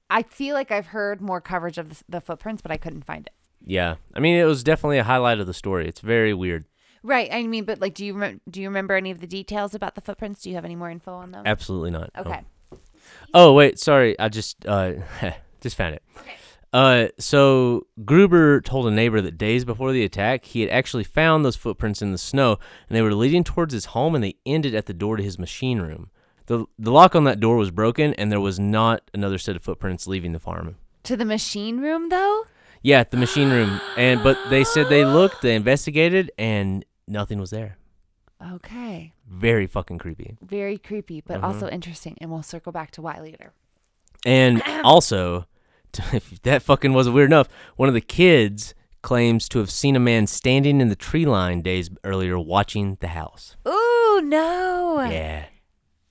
[0.09, 3.27] I feel like I've heard more coverage of the, the footprints, but I couldn't find
[3.27, 3.33] it.
[3.64, 3.97] Yeah.
[4.14, 5.88] I mean, it was definitely a highlight of the story.
[5.88, 6.64] It's very weird.
[7.03, 7.29] Right.
[7.33, 9.95] I mean, but like, do you rem- do you remember any of the details about
[9.97, 10.42] the footprints?
[10.42, 11.42] Do you have any more info on them?
[11.45, 12.11] Absolutely not.
[12.14, 12.21] no.
[12.23, 12.40] Okay.
[13.35, 14.19] Oh wait, sorry.
[14.19, 14.92] I just uh,
[15.66, 16.02] Just found it.
[16.72, 21.44] Uh, so Gruber told a neighbor that days before the attack, he had actually found
[21.44, 24.76] those footprints in the snow, and they were leading towards his home, and they ended
[24.76, 26.11] at the door to his machine room.
[26.46, 29.62] the The lock on that door was broken, and there was not another set of
[29.62, 30.76] footprints leaving the farm.
[31.02, 32.44] To the machine room, though?
[32.83, 37.40] Yeah, at the machine room, and but they said they looked, they investigated, and nothing
[37.40, 37.79] was there.
[38.55, 39.12] Okay.
[39.29, 40.37] Very fucking creepy.
[40.42, 41.46] Very creepy, but Uh-huh.
[41.48, 42.16] also interesting.
[42.20, 43.52] And we'll circle back to why later.
[44.26, 45.46] And also,
[46.13, 50.01] if that fucking wasn't weird enough, one of the kids claims to have seen a
[50.01, 53.57] man standing in the tree line days earlier watching the house.
[53.67, 55.07] Ooh, no.
[55.11, 55.47] Yeah.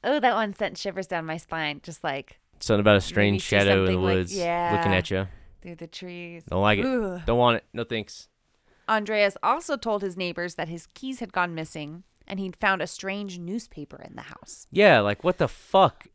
[0.03, 3.79] Oh, that one sent shivers down my spine, just like Something about a strange shadow
[3.79, 4.75] in the something like- woods yeah.
[4.77, 5.27] looking at you.
[5.61, 6.45] through the trees.
[6.49, 6.85] Don't like it.
[6.85, 7.21] Ooh.
[7.25, 7.63] Don't want it.
[7.73, 8.27] No thanks.
[8.87, 12.87] Andreas also told his neighbors that his keys had gone missing and he'd found a
[12.87, 14.67] strange newspaper in the house.
[14.71, 16.05] Yeah, like what the fuck?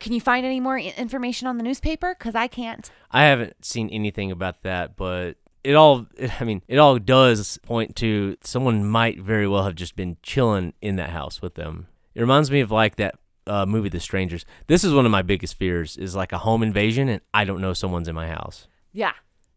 [0.00, 2.16] Can you find any more information on the newspaper?
[2.18, 2.90] Because I can't.
[3.10, 6.06] I haven't seen anything about that, but it all
[6.40, 10.72] I mean, it all does point to someone might very well have just been chilling
[10.80, 11.86] in that house with them.
[12.14, 13.14] It reminds me of like that
[13.46, 14.44] uh, movie The Strangers.
[14.66, 17.60] This is one of my biggest fears is like a home invasion and I don't
[17.60, 18.66] know someone's in my house.
[18.92, 19.12] Yeah.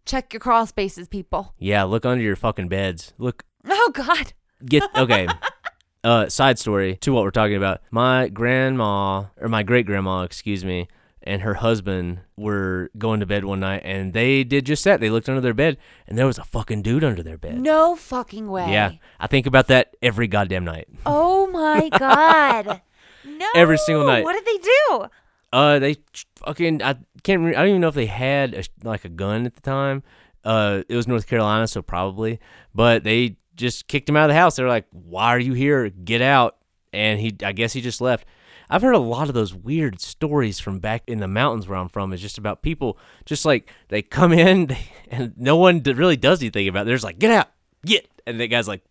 [0.05, 1.53] Check your crawl spaces, people.
[1.57, 3.13] Yeah, look under your fucking beds.
[3.17, 4.33] Look Oh, God.
[4.65, 5.27] get okay.
[6.03, 7.81] uh side story to what we're talking about.
[7.91, 10.87] My grandma or my great grandma, excuse me,
[11.21, 14.99] and her husband were going to bed one night and they did just that.
[14.99, 17.59] They looked under their bed and there was a fucking dude under their bed.
[17.59, 18.71] No fucking way.
[18.71, 18.91] Yeah.
[19.19, 20.87] I think about that every goddamn night.
[21.05, 22.81] Oh, my God.
[23.25, 23.47] No.
[23.55, 24.23] Every single night.
[24.25, 25.05] What did they do?
[25.53, 25.95] Uh they
[26.37, 29.45] fucking I can't re- I don't even know if they had a, like a gun
[29.45, 30.03] at the time.
[30.43, 32.39] Uh it was North Carolina so probably,
[32.75, 34.55] but they just kicked him out of the house.
[34.55, 35.89] They're like, "Why are you here?
[35.89, 36.57] Get out."
[36.91, 38.25] And he I guess he just left.
[38.69, 41.89] I've heard a lot of those weird stories from back in the mountains where I'm
[41.89, 42.13] from.
[42.13, 46.41] It's just about people just like they come in they, and no one really does
[46.41, 46.85] anything about it.
[46.85, 47.49] They're just like, "Get out.
[47.85, 48.83] Get." And the guy's like,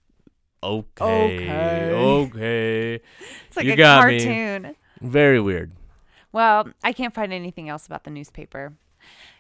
[0.63, 1.49] "Okay.
[1.49, 1.91] Okay.
[1.93, 2.95] Okay."
[3.49, 4.19] It's like You a got me.
[4.19, 4.77] cartoon.
[5.01, 5.73] Very weird.
[6.33, 8.75] Well, I can't find anything else about the newspaper.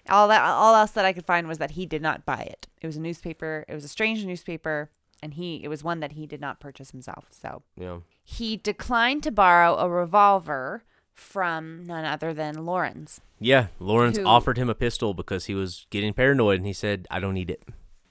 [0.08, 2.66] All that all else that I could find was that he did not buy it.
[2.80, 3.64] It was a newspaper.
[3.68, 4.90] It was a strange newspaper,
[5.22, 7.26] and he it was one that he did not purchase himself.
[7.30, 7.98] So Yeah.
[8.24, 13.20] he declined to borrow a revolver from none other than Lawrence.
[13.38, 17.06] Yeah, Lawrence Who- offered him a pistol because he was getting paranoid, and he said,
[17.10, 17.62] "I don't need it."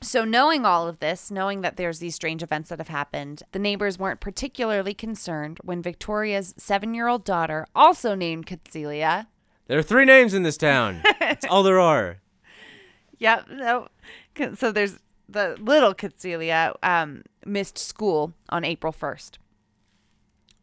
[0.04, 3.60] So, knowing all of this, knowing that there's these strange events that have happened, the
[3.60, 9.28] neighbors weren't particularly concerned when Victoria's seven year old daughter, also named Catzelia,
[9.68, 11.02] There are three names in this town.
[11.20, 12.18] That's all there are.
[13.20, 13.48] Yep.
[13.52, 13.88] No.
[14.56, 14.98] So there's
[15.32, 19.38] the little Catzelia um, missed school on April 1st.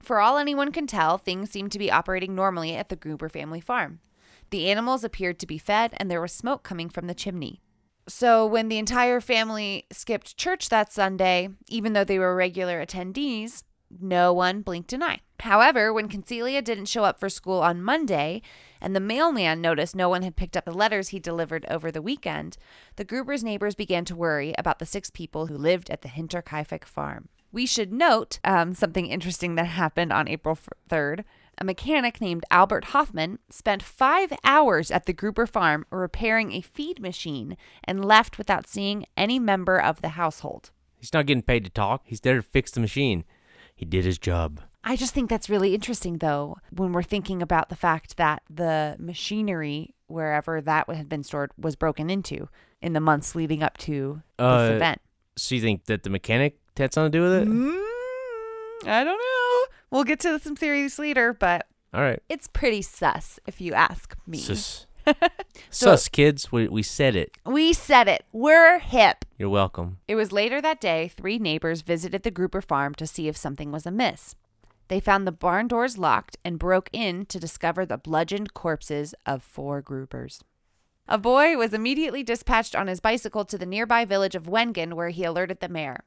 [0.00, 3.60] For all anyone can tell, things seemed to be operating normally at the Gruber family
[3.60, 4.00] farm.
[4.50, 7.60] The animals appeared to be fed, and there was smoke coming from the chimney.
[8.08, 13.64] So when the entire family skipped church that Sunday, even though they were regular attendees,
[14.00, 15.20] no one blinked an eye.
[15.40, 18.42] However, when Concelia didn't show up for school on Monday,
[18.80, 22.02] and the mailman noticed no one had picked up the letters he delivered over the
[22.02, 22.56] weekend,
[22.96, 26.84] the Gruber's neighbors began to worry about the six people who lived at the Hinterkaifeck
[26.84, 27.28] farm.
[27.50, 30.58] We should note um, something interesting that happened on April
[30.90, 31.24] 3rd.
[31.60, 37.00] A mechanic named Albert Hoffman spent five hours at the Gruber farm repairing a feed
[37.00, 40.70] machine and left without seeing any member of the household.
[40.98, 42.02] He's not getting paid to talk.
[42.04, 43.24] He's there to fix the machine.
[43.74, 44.60] He did his job.
[44.84, 48.96] I just think that's really interesting, though, when we're thinking about the fact that the
[48.98, 52.48] machinery, wherever that had been stored, was broken into
[52.80, 55.00] in the months leading up to this Uh, event.
[55.36, 57.48] So you think that the mechanic had something to do with it?
[57.48, 57.82] Mm,
[58.86, 59.66] I don't know.
[59.90, 62.20] We'll get to some theories later, but All right.
[62.28, 64.38] it's pretty sus, if you ask me.
[64.38, 64.86] Sus.
[65.70, 66.52] So- Sus, kids.
[66.52, 67.32] We, we said it.
[67.46, 68.24] We said it.
[68.32, 69.24] We're hip.
[69.38, 69.98] You're welcome.
[70.06, 73.72] It was later that day, three neighbors visited the Gruber farm to see if something
[73.72, 74.34] was amiss.
[74.88, 79.42] They found the barn doors locked and broke in to discover the bludgeoned corpses of
[79.42, 80.40] four Grubers.
[81.06, 85.08] A boy was immediately dispatched on his bicycle to the nearby village of Wengen, where
[85.08, 86.04] he alerted the mayor.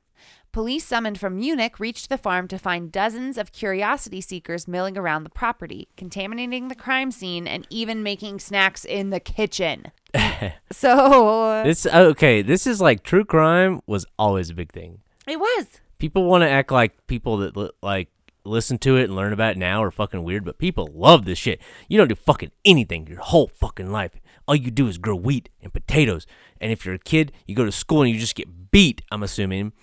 [0.51, 5.23] Police summoned from Munich reached the farm to find dozens of curiosity seekers milling around
[5.23, 9.91] the property, contaminating the crime scene and even making snacks in the kitchen.
[10.71, 12.41] so This okay.
[12.41, 14.99] This is like true crime was always a big thing.
[15.27, 15.67] it was.
[15.97, 18.09] People want to act like people that li- like
[18.43, 21.37] listen to it and learn about it now are fucking weird, but people love this
[21.37, 21.61] shit.
[21.87, 24.11] You don't do fucking anything your whole fucking life.
[24.47, 26.25] All you do is grow wheat and potatoes.
[26.59, 29.01] And if you're a kid, you go to school and you just get beat.
[29.11, 29.73] I'm assuming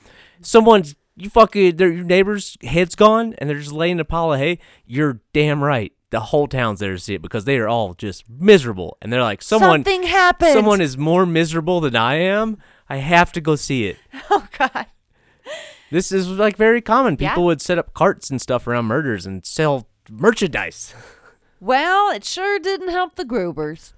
[0.41, 4.39] someone's you fucking their your neighbor's head's gone and they're just laying a pile of
[4.39, 4.59] hay.
[4.87, 5.93] You're damn right.
[6.11, 9.23] the whole town's there to see it because they are all just miserable, and they're
[9.23, 10.53] like, someone, Something happened.
[10.55, 12.57] someone is more miserable than I am.
[12.89, 13.97] I have to go see it.
[14.31, 14.87] Oh God.
[15.91, 17.17] This is like very common.
[17.19, 17.31] Yeah.
[17.31, 20.95] People would set up carts and stuff around murders and sell merchandise.
[21.61, 23.93] Well, it sure didn't help the Grubers.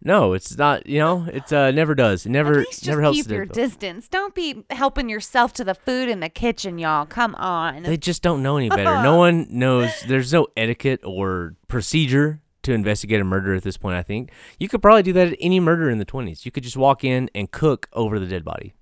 [0.00, 0.86] No, it's not.
[0.86, 2.24] You know, it uh, never does.
[2.24, 3.18] It never, At least never helps.
[3.18, 4.06] keep your distance.
[4.06, 7.06] Don't be helping yourself to the food in the kitchen, y'all.
[7.06, 7.82] Come on.
[7.82, 8.84] They just don't know any better.
[9.02, 9.90] no one knows.
[10.06, 13.96] There's no etiquette or procedure to investigate a murder at this point.
[13.96, 16.44] I think you could probably do that at any murder in the 20s.
[16.44, 18.72] You could just walk in and cook over the dead body.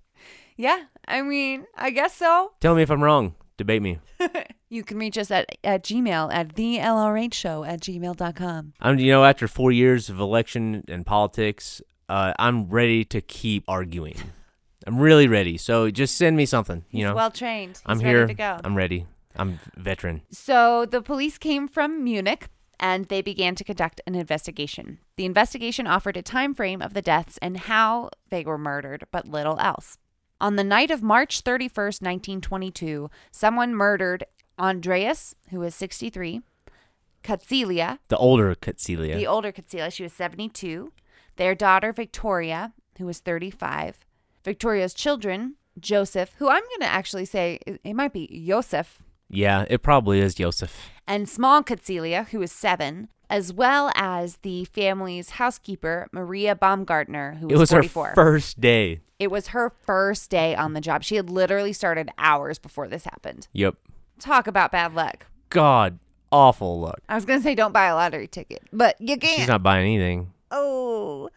[0.59, 2.53] yeah, I mean, I guess so.
[2.61, 3.35] Tell me if I'm wrong.
[3.57, 3.99] Debate me.
[4.71, 8.75] You can reach us at, at Gmail at thelrhshow LRH show at gmail.com.
[8.81, 8.99] I'm.
[8.99, 14.17] You know, after four years of election and politics, uh, I'm ready to keep arguing.
[14.87, 15.57] I'm really ready.
[15.57, 16.85] So just send me something.
[16.91, 17.71] You He's know, well trained.
[17.79, 18.27] He's I'm ready here.
[18.27, 18.61] to go.
[18.63, 19.07] I'm ready.
[19.37, 20.23] I'm veteran.
[20.31, 22.49] So the police came from Munich
[22.81, 24.99] and they began to conduct an investigation.
[25.17, 29.27] The investigation offered a time frame of the deaths and how they were murdered, but
[29.27, 29.99] little else.
[30.41, 34.25] On the night of March 31st, 1922, someone murdered
[34.59, 36.43] Andreas, who was 63,
[37.25, 39.17] Katzilia, The older Katzilia.
[39.17, 40.93] the older Katzilia, she was 72,
[41.37, 44.05] their daughter Victoria, who was 35,
[44.45, 49.83] Victoria's children, Joseph, who I'm going to actually say it might be Joseph, yeah, it
[49.83, 50.89] probably is Joseph.
[51.07, 57.47] and small Katzilia, who was seven, as well as the family's housekeeper, Maria Baumgartner, who
[57.49, 58.07] was, It was 44.
[58.09, 59.01] her first day.
[59.19, 61.03] It was her first day on the job.
[61.03, 63.49] She had literally started hours before this happened.
[63.53, 63.77] Yep.
[64.19, 65.27] Talk about bad luck.
[65.51, 65.99] God,
[66.31, 67.01] awful luck.
[67.09, 69.39] I was going to say don't buy a lottery ticket, but you can't.
[69.39, 70.33] She's not buying anything.
[70.51, 71.31] Oh.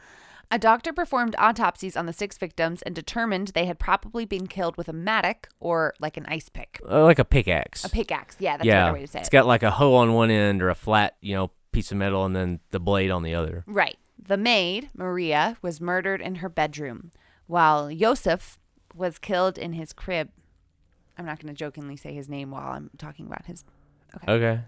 [0.54, 4.76] A doctor performed autopsies on the six victims and determined they had probably been killed
[4.76, 6.82] with a mattock or like an ice pick.
[6.89, 7.86] Uh, like a pickaxe.
[7.86, 8.36] A pickaxe.
[8.38, 9.32] Yeah, that's yeah, better way to say it's it.
[9.32, 12.26] got like a hoe on one end or a flat, you know, piece of metal,
[12.26, 13.63] and then the blade on the other.
[13.65, 13.98] Right.
[14.22, 17.12] The maid, Maria, was murdered in her bedroom,
[17.51, 18.57] while Josef
[18.95, 20.29] was killed in his crib.
[21.17, 23.65] I'm not going to jokingly say his name while I'm talking about his.
[24.25, 24.61] Okay.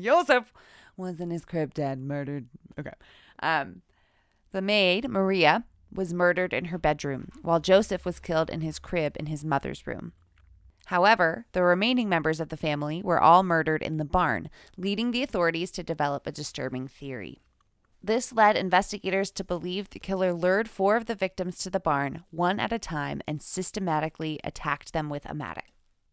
[0.00, 0.52] Josef
[0.96, 2.46] was in his crib, dead, murdered.
[2.78, 2.92] Okay.
[3.42, 3.82] Um,
[4.52, 9.16] the maid, Maria, was murdered in her bedroom, while Joseph was killed in his crib
[9.18, 10.12] in his mother's room.
[10.86, 15.24] However, the remaining members of the family were all murdered in the barn, leading the
[15.24, 17.40] authorities to develop a disturbing theory.
[18.04, 22.24] This led investigators to believe the killer lured four of the victims to the barn,
[22.30, 25.64] one at a time, and systematically attacked them with a mattock.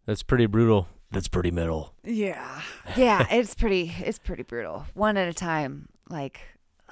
[0.06, 0.88] That's pretty brutal.
[1.12, 1.93] That's pretty metal.
[2.06, 2.62] Yeah.
[2.95, 4.86] Yeah, it's pretty it's pretty brutal.
[4.93, 6.39] One at a time, like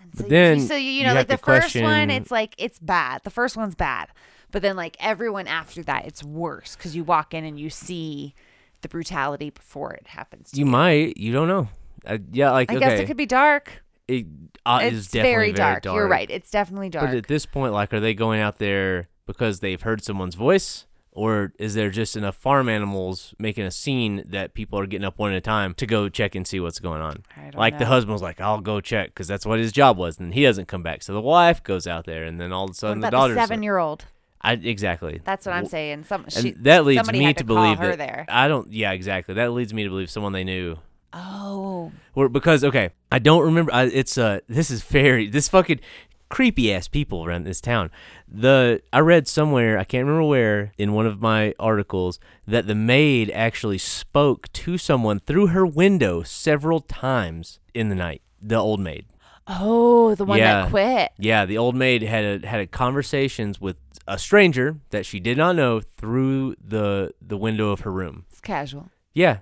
[0.00, 2.30] and But you- then so you, you you know, like the to first one, it's
[2.30, 3.20] like it's bad.
[3.24, 4.08] The first one's bad,
[4.50, 8.34] but then like everyone after that, it's worse because you walk in and you see
[8.80, 10.52] the brutality before it happens.
[10.52, 11.18] To You might.
[11.18, 11.68] You don't know.
[12.06, 12.80] Uh, yeah, like I okay.
[12.80, 13.81] guess it could be dark.
[14.08, 14.26] It
[14.66, 15.84] uh, it's is definitely very, very dark.
[15.84, 16.28] You're right.
[16.30, 17.06] It's definitely dark.
[17.06, 20.86] But at this point, like, are they going out there because they've heard someone's voice,
[21.12, 25.18] or is there just enough farm animals making a scene that people are getting up
[25.18, 27.22] one at a time to go check and see what's going on?
[27.54, 27.90] Like the know.
[27.90, 30.66] husband was like, "I'll go check" because that's what his job was, and he doesn't
[30.66, 31.02] come back.
[31.02, 33.34] So the wife goes out there, and then all of a sudden the daughter.
[33.34, 34.06] seven-year-old?
[34.40, 35.20] I exactly.
[35.22, 36.04] That's what I'm saying.
[36.04, 38.26] Some she, that leads me to, call believe her that there.
[38.28, 38.72] I don't.
[38.72, 39.34] Yeah, exactly.
[39.34, 40.78] That leads me to believe someone they knew
[41.12, 43.72] Oh, or because okay, I don't remember.
[43.72, 45.80] I, it's uh, this is very this fucking
[46.28, 47.90] creepy ass people around this town.
[48.26, 52.74] The I read somewhere I can't remember where in one of my articles that the
[52.74, 58.22] maid actually spoke to someone through her window several times in the night.
[58.40, 59.04] The old maid.
[59.46, 60.62] oh, the one Yeah.
[60.62, 61.12] that quit.
[61.18, 63.76] Yeah, the old maid had a, had a conversations with
[64.08, 68.24] a stranger that she did not know through the the window of her room.
[68.30, 68.88] It's casual.
[69.12, 69.38] Yeah,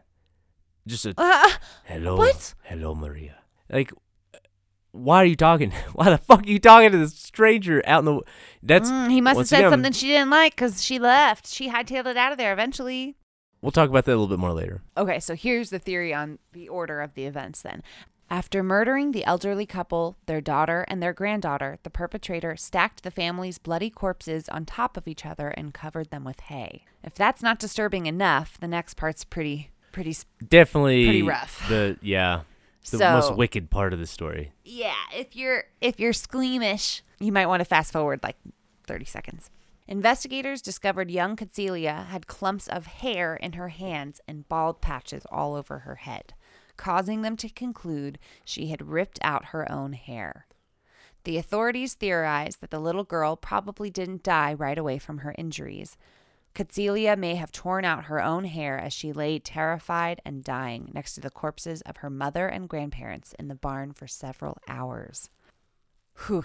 [0.86, 1.50] just a Uh,
[1.84, 2.16] Hello.
[2.16, 2.54] What?
[2.64, 3.36] Hello, Maria.
[3.70, 3.92] Like,
[4.92, 5.70] why are you talking?
[5.92, 8.20] Why the fuck are you talking to this stranger out in the?
[8.62, 8.90] That's.
[8.90, 11.46] Mm, he must have said again- something she didn't like because she left.
[11.46, 13.16] She hightailed it out of there eventually.
[13.62, 14.82] We'll talk about that a little bit more later.
[14.96, 17.82] Okay, so here's the theory on the order of the events then.
[18.30, 23.58] After murdering the elderly couple, their daughter, and their granddaughter, the perpetrator stacked the family's
[23.58, 26.84] bloody corpses on top of each other and covered them with hay.
[27.04, 30.12] If that's not disturbing enough, the next part's pretty, pretty.
[30.14, 31.04] Sp- Definitely.
[31.04, 31.66] Pretty rough.
[31.68, 32.42] The yeah,
[32.90, 34.52] the So- most wicked part of the story.
[34.64, 38.36] yeah, if you're if you're squeamish, you might want to fast forward like
[38.86, 39.50] 30 seconds.
[39.86, 45.54] Investigators discovered young Cecilia had clumps of hair in her hands and bald patches all
[45.56, 46.32] over her head,
[46.76, 50.46] causing them to conclude she had ripped out her own hair.
[51.24, 55.96] The authorities theorized that the little girl probably didn't die right away from her injuries,
[56.54, 61.14] Catzelia may have torn out her own hair as she lay terrified and dying next
[61.14, 65.30] to the corpses of her mother and grandparents in the barn for several hours.
[66.26, 66.44] Whew.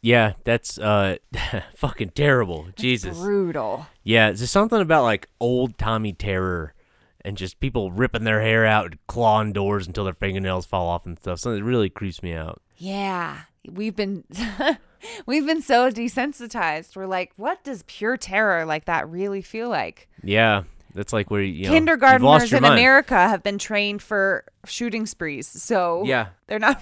[0.00, 1.16] Yeah, that's uh
[1.74, 2.68] fucking terrible.
[2.76, 3.18] Jesus.
[3.18, 3.86] Brutal.
[4.02, 6.74] Yeah, there's something about like old Tommy terror
[7.22, 11.06] and just people ripping their hair out and clawing doors until their fingernails fall off
[11.06, 11.40] and stuff.
[11.40, 12.62] Something that really creeps me out.
[12.76, 13.40] Yeah.
[13.68, 14.24] We've been
[15.26, 16.96] we've been so desensitized.
[16.96, 20.08] We're like, what does pure terror like that really feel like?
[20.22, 20.64] Yeah.
[20.94, 22.74] That's like where you know, Kindergarteners in mind.
[22.74, 25.46] America have been trained for shooting sprees.
[25.46, 26.28] So Yeah.
[26.46, 26.80] they're not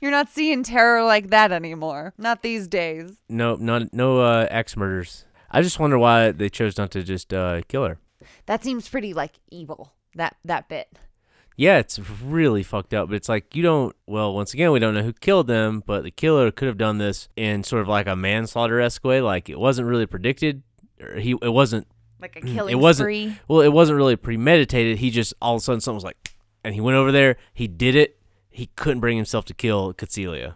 [0.00, 2.14] you're not seeing terror like that anymore.
[2.16, 3.18] Not these days.
[3.28, 5.26] No, not no uh axe murders.
[5.50, 7.98] I just wonder why they chose not to just uh kill her.
[8.46, 9.92] That seems pretty like evil.
[10.14, 10.88] That that bit.
[11.60, 13.10] Yeah, it's really fucked up.
[13.10, 13.94] But it's like you don't.
[14.06, 16.96] Well, once again, we don't know who killed them, but the killer could have done
[16.96, 19.20] this in sort of like a manslaughter esque way.
[19.20, 20.62] Like it wasn't really predicted.
[21.02, 21.86] Or he it wasn't.
[22.18, 23.04] Like a killing It wasn't.
[23.04, 23.36] spree.
[23.46, 24.96] Well, it wasn't really premeditated.
[24.98, 26.32] He just all of a sudden something was like,
[26.64, 27.36] and he went over there.
[27.52, 28.16] He did it.
[28.48, 30.54] He couldn't bring himself to kill Catzelia,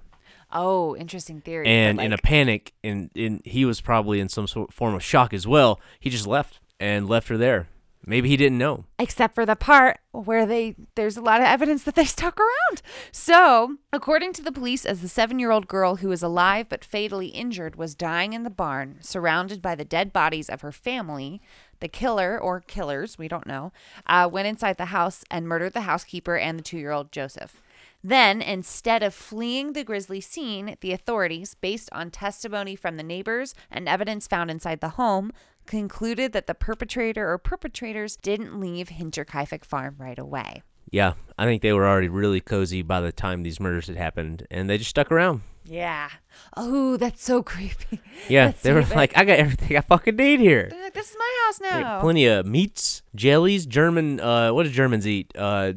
[0.53, 1.67] Oh, interesting theory.
[1.67, 5.03] and but, in a panic, and in he was probably in some sort form of
[5.05, 5.81] shock as well.
[6.01, 7.69] He just left and left her there.
[8.07, 8.85] Maybe he didn't know.
[8.99, 12.83] except for the part where they there's a lot of evidence that they stuck around.
[13.13, 17.77] So, according to the police, as the seven-year-old girl who was alive but fatally injured
[17.77, 21.41] was dying in the barn, surrounded by the dead bodies of her family,
[21.81, 23.73] the killer or killers, we don't know,
[24.07, 27.61] uh, went inside the house and murdered the housekeeper and the two-year-old Joseph.
[28.07, 33.55] Then, instead of fleeing the grisly scene, the authorities, based on testimony from the neighbors
[33.71, 35.33] and evidence found inside the home,
[35.67, 40.63] concluded that the perpetrator or perpetrators didn't leave Hinterkaifeck Farm right away.
[40.91, 44.47] Yeah, I think they were already really cozy by the time these murders had happened,
[44.51, 45.41] and they just stuck around.
[45.65, 46.11] Yeah.
[46.57, 48.01] Oh, that's so creepy.
[48.29, 50.69] Yeah, they were like, I got everything I fucking need here.
[50.71, 52.01] They're like, this is my house Like, now.
[52.01, 54.21] plenty of meats, jellies, German.
[54.21, 55.33] Uh, what do Germans eat?
[55.37, 55.73] Uh,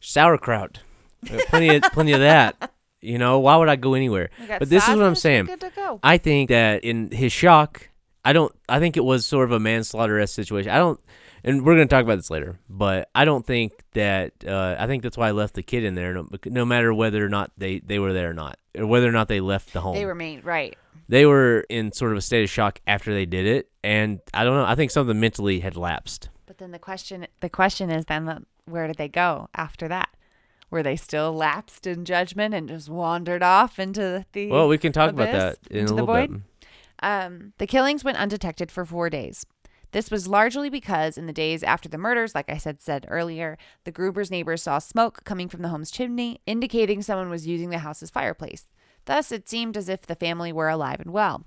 [0.00, 0.80] sauerkraut.
[1.30, 2.72] Uh, plenty of plenty of that.
[3.02, 4.30] You know, why would I go anywhere?
[4.46, 5.46] But this is what I'm saying.
[5.46, 6.00] Good to go.
[6.02, 7.88] I think that in his shock,
[8.24, 8.54] I don't.
[8.68, 10.70] I think it was sort of a manslaughter esque situation.
[10.70, 11.00] I don't,
[11.42, 12.58] and we're gonna talk about this later.
[12.68, 14.32] But I don't think that.
[14.46, 17.24] Uh, I think that's why I left the kid in there, no, no matter whether
[17.24, 19.80] or not they they were there or not, or whether or not they left the
[19.80, 19.94] home.
[19.94, 20.76] They remain right.
[21.08, 24.44] they were in sort of a state of shock after they did it, and I
[24.44, 24.66] don't know.
[24.66, 26.28] I think something mentally had lapsed.
[26.46, 30.10] But then the question the question is then where did they go after that?
[30.70, 34.92] Were they still lapsed in judgment and just wandered off into the Well, we can
[34.92, 36.30] talk about that in a little bit.
[37.02, 39.46] Um, the killings went undetected for four days.
[39.92, 43.58] This was largely because in the days after the murders, like I said said earlier,
[43.84, 47.78] the Gruber's neighbors saw smoke coming from the home's chimney, indicating someone was using the
[47.78, 48.66] house's fireplace.
[49.06, 51.44] Thus, it seemed as if the family were alive and well.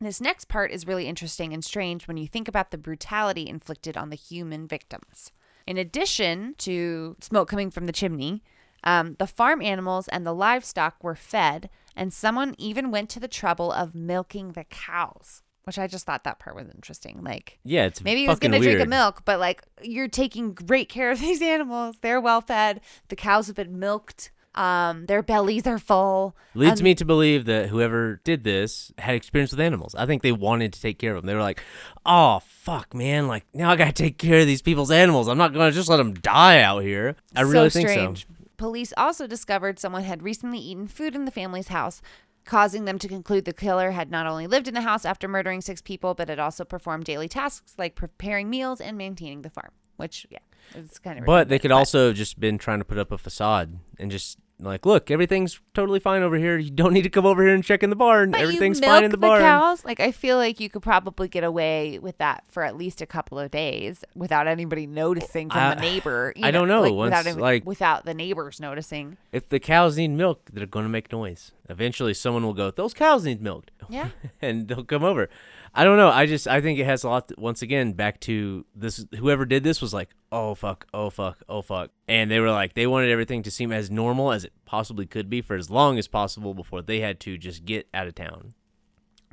[0.00, 3.96] This next part is really interesting and strange when you think about the brutality inflicted
[3.96, 5.32] on the human victims.
[5.66, 8.42] In addition to smoke coming from the chimney,
[8.84, 13.28] um, the farm animals and the livestock were fed, and someone even went to the
[13.28, 17.22] trouble of milking the cows, which I just thought that part was interesting.
[17.22, 20.52] Like, Yeah, it's maybe he was going to drink a milk, but like, you're taking
[20.54, 21.96] great care of these animals.
[22.00, 22.80] They're well fed.
[23.08, 24.30] The cows have been milked.
[24.56, 26.36] Um, their bellies are full.
[26.54, 29.96] Leads Um, me to believe that whoever did this had experience with animals.
[29.96, 31.26] I think they wanted to take care of them.
[31.26, 31.60] They were like,
[32.06, 33.26] "Oh fuck, man!
[33.26, 35.26] Like now I gotta take care of these people's animals.
[35.26, 38.20] I'm not gonna just let them die out here." I really think strange.
[38.28, 38.33] so.
[38.56, 42.00] Police also discovered someone had recently eaten food in the family's house,
[42.44, 45.60] causing them to conclude the killer had not only lived in the house after murdering
[45.60, 49.70] six people, but had also performed daily tasks like preparing meals and maintaining the farm.
[49.96, 50.38] Which, yeah,
[50.74, 51.24] it's kind of.
[51.24, 54.10] But they could redundant, also have just been trying to put up a facade and
[54.10, 56.56] just like, look, everything's totally fine over here.
[56.56, 58.30] You don't need to come over here and check in the barn.
[58.30, 59.40] But Everything's you fine in milk the barn.
[59.40, 59.84] cows.
[59.84, 63.06] Like I feel like you could probably get away with that for at least a
[63.06, 66.32] couple of days without anybody noticing from the neighbor.
[66.42, 66.82] I don't know.
[66.82, 69.16] like, Once, without any- like- without the neighbors noticing.
[69.32, 71.52] If the cows need milk, they're gonna make noise.
[71.68, 74.10] Eventually, someone will go, "Those cows need milk," Yeah.
[74.42, 75.28] and they'll come over.
[75.74, 76.08] I don't know.
[76.08, 77.28] I just I think it has a lot.
[77.28, 79.04] To, once again, back to this.
[79.18, 82.74] Whoever did this was like, "Oh fuck, oh fuck, oh fuck," and they were like,
[82.74, 85.98] they wanted everything to seem as normal as it possibly could be for as long
[85.98, 88.54] as possible before they had to just get out of town.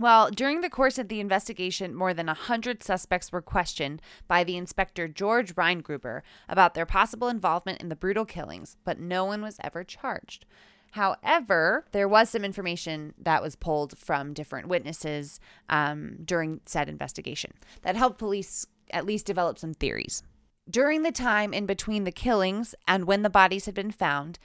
[0.01, 4.57] Well, during the course of the investigation, more than 100 suspects were questioned by the
[4.57, 9.59] inspector George Reingruber about their possible involvement in the brutal killings, but no one was
[9.63, 10.47] ever charged.
[10.91, 15.39] However, there was some information that was pulled from different witnesses
[15.69, 20.23] um, during said investigation that helped police at least develop some theories.
[20.69, 24.37] During the time in between the killings and when the bodies had been found,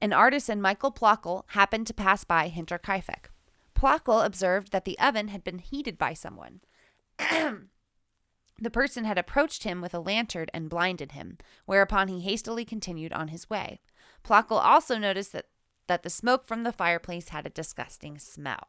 [0.00, 3.26] an artisan, Michael Plöckl, happened to pass by Hinterkaifeck.
[3.74, 6.60] Plöckl observed that the oven had been heated by someone.
[8.62, 11.36] The person had approached him with a lantern and blinded him,
[11.66, 13.80] whereupon he hastily continued on his way.
[14.24, 15.46] Plöckl also noticed that,
[15.92, 18.68] that the smoke from the fireplace had a disgusting smell.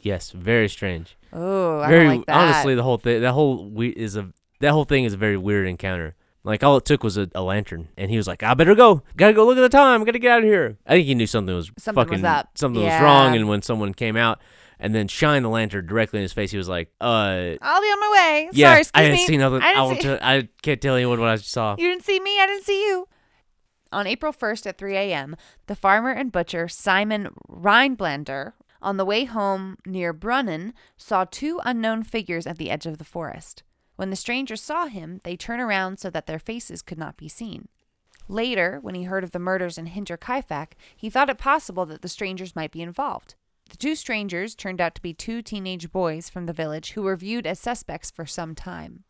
[0.00, 1.16] Yes, very strange.
[1.32, 2.36] Oh, I very don't like that.
[2.36, 5.36] honestly, the whole thing, that whole we is a that whole thing is a very
[5.36, 6.16] weird encounter.
[6.42, 9.02] Like all it took was a, a lantern, and he was like, "I better go.
[9.16, 10.02] Gotta go look at the time.
[10.02, 12.48] Gotta get out of here." I think he knew something was Something was fucking up.
[12.58, 12.98] something Yeah.
[13.00, 13.36] was wrong.
[13.36, 14.40] And when someone came out
[14.80, 17.86] and then shined the lantern directly in his face, he was like, "Uh, I'll be
[17.86, 18.48] on my way.
[18.52, 19.26] yeah, Sorry, excuse I didn't me.
[19.26, 19.62] see nothing.
[19.62, 22.04] I I, didn't will see- tell- I can't tell anyone what I saw." You didn't
[22.04, 23.06] see me, I didn't see you.
[23.94, 25.36] On April 1st at 3 a.m.,
[25.68, 32.02] the farmer and butcher Simon Reißländer, on the way home near Brunnen, saw two unknown
[32.02, 33.62] figures at the edge of the forest.
[33.94, 37.28] When the strangers saw him, they turned around so that their faces could not be
[37.28, 37.68] seen.
[38.26, 42.08] Later, when he heard of the murders in Hinterkaifeck, he thought it possible that the
[42.08, 43.36] strangers might be involved.
[43.70, 47.14] The two strangers turned out to be two teenage boys from the village who were
[47.14, 49.04] viewed as suspects for some time.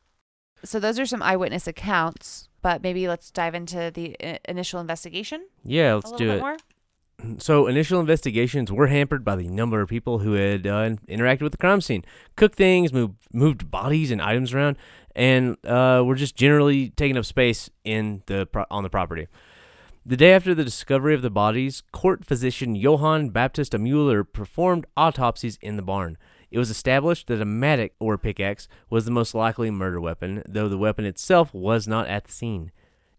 [0.64, 5.46] So those are some eyewitness accounts, but maybe let's dive into the uh, initial investigation
[5.64, 6.40] Yeah, let's little do bit it.
[6.40, 6.56] more.
[7.38, 11.52] So, initial investigations were hampered by the number of people who had uh, interacted with
[11.52, 12.04] the crime scene,
[12.36, 14.76] cooked things, moved moved bodies and items around,
[15.14, 19.28] and uh, were just generally taking up space in the pro- on the property.
[20.04, 25.56] The day after the discovery of the bodies, court physician Johann Baptist Mueller performed autopsies
[25.62, 26.18] in the barn.
[26.54, 30.68] It was established that a mattock or pickaxe was the most likely murder weapon, though
[30.68, 32.70] the weapon itself was not at the scene.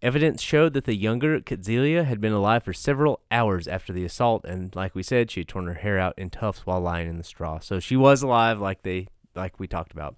[0.01, 4.45] Evidence showed that the younger Katzelia had been alive for several hours after the assault,
[4.45, 7.17] and like we said, she had torn her hair out in tufts while lying in
[7.17, 7.59] the straw.
[7.59, 10.15] So she was alive, like they like we talked about.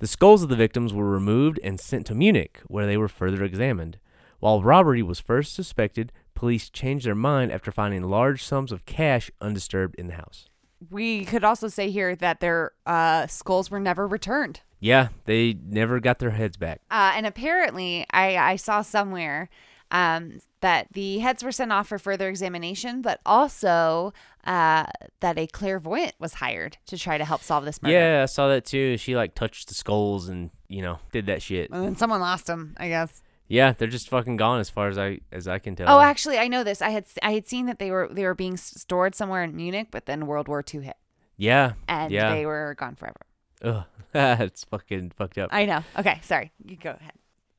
[0.00, 3.42] The skulls of the victims were removed and sent to Munich, where they were further
[3.44, 3.96] examined.
[4.40, 9.30] While robbery was first suspected, police changed their mind after finding large sums of cash
[9.40, 10.50] undisturbed in the house.
[10.90, 14.60] We could also say here that their uh, skulls were never returned.
[14.80, 16.80] Yeah, they never got their heads back.
[16.90, 19.48] Uh, and apparently, I, I saw somewhere
[19.92, 24.12] um, that the heads were sent off for further examination, but also
[24.44, 24.86] uh,
[25.20, 27.94] that a clairvoyant was hired to try to help solve this murder.
[27.94, 28.96] Yeah, I saw that too.
[28.96, 31.70] She like touched the skulls and you know did that shit.
[31.70, 33.22] And then someone lost them, I guess.
[33.52, 35.88] Yeah, they're just fucking gone as far as I as I can tell.
[35.88, 36.80] Oh, actually, I know this.
[36.80, 39.88] I had I had seen that they were they were being stored somewhere in Munich,
[39.90, 40.96] but then World War II hit
[41.42, 42.32] yeah, and yeah.
[42.34, 43.20] they were gone forever.
[43.62, 43.84] Ugh,
[44.14, 45.50] it's fucking fucked up.
[45.52, 45.82] I know.
[45.98, 46.52] Okay, sorry.
[46.64, 47.14] You go ahead.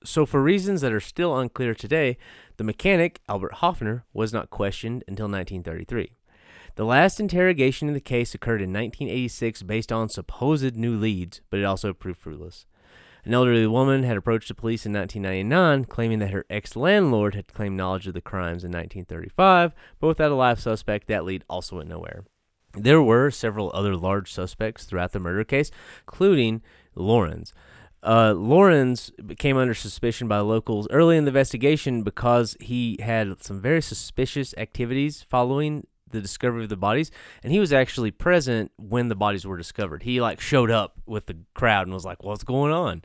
[0.05, 2.17] So, for reasons that are still unclear today,
[2.57, 6.13] the mechanic, Albert Hofner, was not questioned until 1933.
[6.75, 11.59] The last interrogation in the case occurred in 1986 based on supposed new leads, but
[11.59, 12.65] it also proved fruitless.
[13.25, 17.53] An elderly woman had approached the police in 1999 claiming that her ex landlord had
[17.53, 21.77] claimed knowledge of the crimes in 1935, but without a live suspect, that lead also
[21.77, 22.25] went nowhere.
[22.75, 25.71] There were several other large suspects throughout the murder case,
[26.01, 26.61] including
[26.95, 27.53] Lorenz.
[28.01, 33.61] Uh, Lorenz came under suspicion by locals early in the investigation because he had some
[33.61, 37.11] very suspicious activities following the discovery of the bodies,
[37.43, 40.03] and he was actually present when the bodies were discovered.
[40.03, 43.03] He like showed up with the crowd and was like, "What's going on?"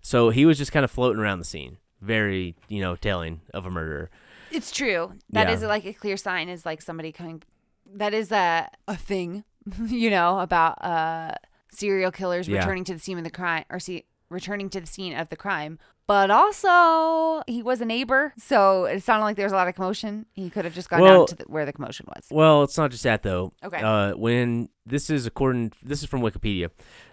[0.00, 3.66] So he was just kind of floating around the scene, very you know telling of
[3.66, 4.10] a murderer.
[4.50, 5.14] It's true.
[5.30, 5.54] That Yeah.
[5.54, 7.42] is like a clear sign is like somebody coming
[7.94, 9.44] that is a a thing,
[9.86, 11.34] you know, about uh
[11.70, 12.58] serial killers Yeah.
[12.58, 15.36] returning to the scene of the crime or see returning to the scene of the
[15.36, 15.78] crime.
[16.06, 19.74] But also he was a neighbor, so it sounded like there was a lot of
[19.74, 20.26] commotion.
[20.32, 22.26] He could have just gone Well- down to the, where the commotion was.
[22.30, 23.52] Well, it's not just that though.
[23.64, 23.80] Okay.
[23.80, 26.66] Uh, when this is according, this is from Wikipedia,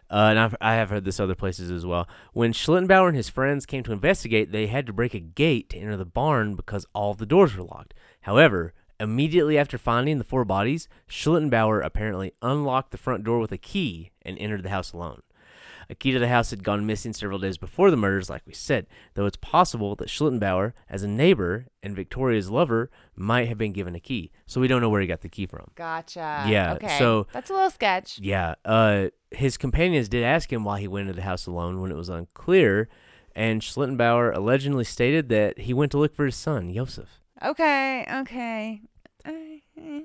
[0.09, 2.07] uh, and I've, I have heard this other places as well.
[2.33, 5.77] When Schlittenbauer and his friends came to investigate, they had to break a gate to
[5.77, 7.93] enter the barn because all the doors were locked.
[8.21, 13.57] However, immediately after finding the four bodies, Schlittenbauer apparently unlocked the front door with a
[13.57, 15.21] key and entered the house alone.
[15.91, 18.53] A key to the house had gone missing several days before the murders, like we
[18.53, 18.85] said,
[19.15, 23.95] though it's possible that Schlittenbauer, as a neighbor and Victoria's lover, might have been given
[23.95, 24.31] a key.
[24.45, 25.71] So we don't know where he got the key from.
[25.73, 26.45] Gotcha.
[26.47, 26.99] Yeah, Okay.
[26.99, 28.19] so- that's a little sketch.
[28.19, 31.89] Yeah, uh, his companions did ask him why he went into the house alone when
[31.91, 32.87] it was unclear,
[33.35, 37.19] and Schlittenbauer allegedly stated that he went to look for his son, Josef.
[37.43, 38.05] Okay.
[38.21, 38.81] Okay.
[39.25, 39.31] Uh,
[39.77, 40.01] eh.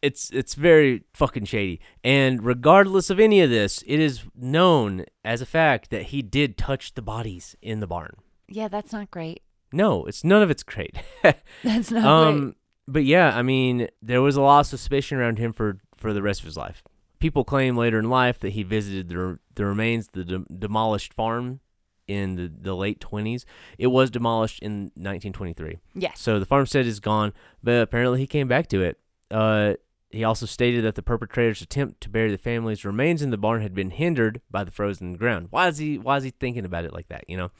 [0.00, 1.80] It's it's very fucking shady.
[2.04, 6.56] And regardless of any of this, it is known as a fact that he did
[6.56, 8.14] touch the bodies in the barn.
[8.48, 9.42] Yeah, that's not great.
[9.72, 10.96] No, it's none of it's great.
[11.62, 12.04] That's not great.
[12.06, 16.14] um, but yeah, I mean, there was a lot of suspicion around him for for
[16.14, 16.82] the rest of his life.
[17.18, 21.12] People claim later in life that he visited the the remains of the de- demolished
[21.12, 21.60] farm
[22.06, 23.44] in the, the late 20s.
[23.76, 25.76] It was demolished in 1923.
[25.94, 26.18] Yes.
[26.18, 28.98] So the farmstead is gone, but apparently he came back to it.
[29.30, 29.74] Uh,
[30.10, 33.60] He also stated that the perpetrator's attempt to bury the family's remains in the barn
[33.60, 35.48] had been hindered by the frozen ground.
[35.50, 37.50] Why is he why is he thinking about it like that, you know?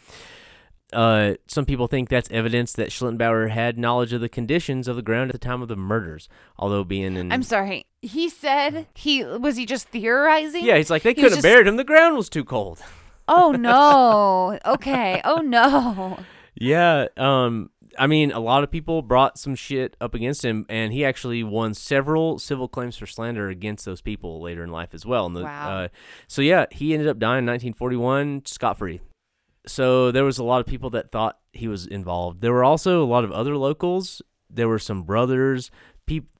[0.90, 5.02] Uh, some people think that's evidence that Schlittenbauer had knowledge of the conditions of the
[5.02, 7.84] ground at the time of the murders, although being in I'm sorry.
[8.00, 10.64] He said he was he just theorizing?
[10.64, 11.76] Yeah, he's like they He couldn't have just- buried him.
[11.76, 12.80] The ground was too cold.
[13.28, 14.58] Oh no.
[14.74, 15.20] Okay.
[15.24, 16.18] Oh no.
[16.54, 17.68] Yeah, um
[17.98, 21.42] I mean, a lot of people brought some shit up against him, and he actually
[21.42, 25.26] won several civil claims for slander against those people later in life as well.
[25.26, 25.70] And the, Wow.
[25.70, 25.88] Uh,
[26.26, 29.00] so yeah, he ended up dying in 1941, scot free.
[29.66, 32.40] So there was a lot of people that thought he was involved.
[32.40, 34.22] There were also a lot of other locals.
[34.48, 35.70] There were some brothers.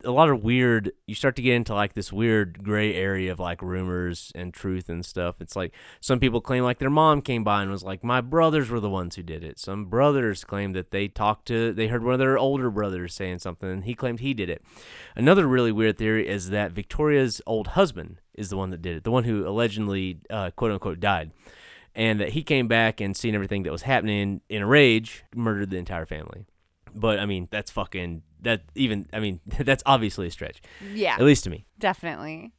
[0.05, 0.93] A lot of weird.
[1.07, 4.89] You start to get into like this weird gray area of like rumors and truth
[4.89, 5.37] and stuff.
[5.41, 8.71] It's like some people claim like their mom came by and was like, "My brothers
[8.71, 12.03] were the ones who did it." Some brothers claim that they talked to, they heard
[12.03, 14.63] one of their older brothers saying something, and he claimed he did it.
[15.15, 19.05] Another really weird theory is that Victoria's old husband is the one that did it,
[19.05, 21.33] the one who allegedly, uh, quote unquote, died,
[21.95, 25.71] and that he came back and seen everything that was happening in a rage, murdered
[25.71, 26.47] the entire family.
[26.95, 29.07] But I mean, that's fucking that even.
[29.13, 30.61] I mean, that's obviously a stretch,
[30.95, 31.15] Yeah.
[31.15, 32.53] at least to me Definitely.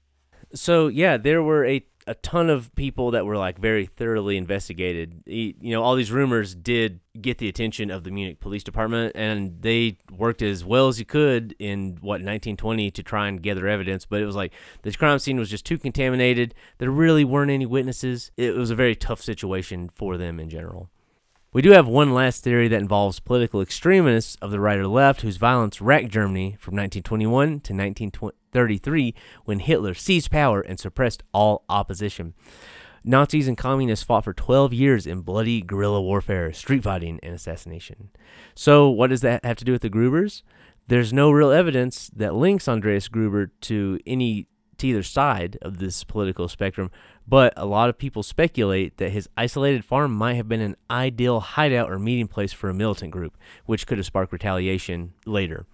[0.54, 5.22] so yeah, there were a a ton of people that were like very thoroughly investigated.
[5.28, 9.62] You know, all these rumors did get the attention of the Munich Police Department, and
[9.62, 14.06] they worked as well as you could in what 1920 to try and gather evidence.
[14.08, 16.56] But it was like the crime scene was just too contaminated.
[16.80, 18.32] There really weren't any witnesses.
[18.38, 20.90] It was a very tough situation for them in general.
[21.52, 25.22] We do have one last theory that involves political extremists of the right or left
[25.22, 31.64] whose violence racked Germany from 1921 to 1933 when Hitler seized power and suppressed all
[31.68, 32.36] opposition.
[33.04, 38.12] Nazis and communists fought for 12 years in bloody guerrilla warfare, street fighting, and assassination.
[38.54, 40.44] So, what does that have to do with the Grubers?
[40.88, 44.46] There's no real evidence that links Andreas Gruber to any
[44.80, 46.90] to either side of this political spectrum,
[47.30, 51.40] but a lot of people speculate that his isolated farm might have been an ideal
[51.40, 55.68] hideout or meeting place for a militant group, which could have sparked retaliation later.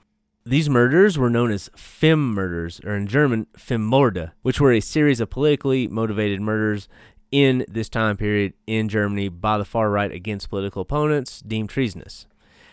[0.45, 5.21] These murders were known as Fem murders, or in German, Fememorde, which were a series
[5.21, 6.89] of politically motivated murders
[7.31, 12.27] in this time period in Germany by the far right against political opponents deemed treasonous.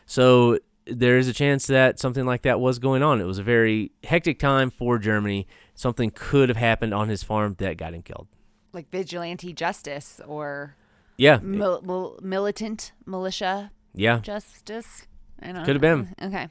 [0.06, 3.20] So there is a chance that something like that was going on.
[3.20, 5.46] It was a very hectic time for Germany.
[5.74, 8.26] Something could have happened on his farm that got him killed.
[8.72, 10.76] Like vigilante justice or
[11.18, 14.18] Yeah, mil- mil- militant militia yeah.
[14.20, 15.06] justice.
[15.42, 16.14] I don't Could have been.
[16.22, 16.48] Okay.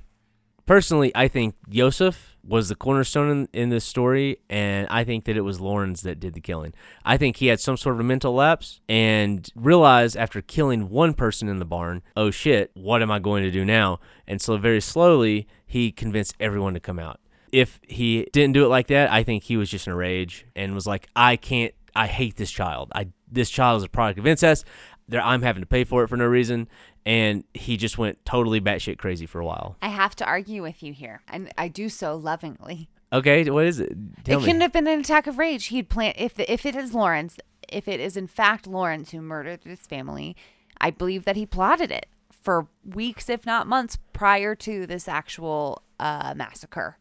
[0.67, 5.36] Personally, I think Joseph was the cornerstone in, in this story, and I think that
[5.36, 6.74] it was Lorenz that did the killing.
[7.03, 11.13] I think he had some sort of a mental lapse and realized after killing one
[11.13, 13.99] person in the barn, oh shit, what am I going to do now?
[14.28, 17.19] And so, very slowly, he convinced everyone to come out.
[17.51, 20.45] If he didn't do it like that, I think he was just in a rage
[20.55, 22.92] and was like, I can't, I hate this child.
[22.96, 24.66] I This child is a product of incest.
[25.08, 26.68] There, I'm having to pay for it for no reason.
[27.06, 29.76] And he just went totally batshit crazy for a while.
[29.82, 32.89] I have to argue with you here, and I do so lovingly.
[33.12, 33.94] Okay, what is it?
[34.24, 34.46] Tell it me.
[34.46, 35.66] couldn't have been an attack of rage.
[35.66, 37.38] He'd plan if if it is Lorenz,
[37.68, 40.36] if it is in fact Lorenz who murdered his family,
[40.80, 45.82] I believe that he plotted it for weeks, if not months, prior to this actual
[46.00, 46.98] uh, massacre.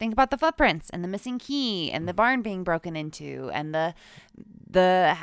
[0.00, 3.72] Think about the footprints and the missing key and the barn being broken into and
[3.72, 3.94] the
[4.68, 5.16] the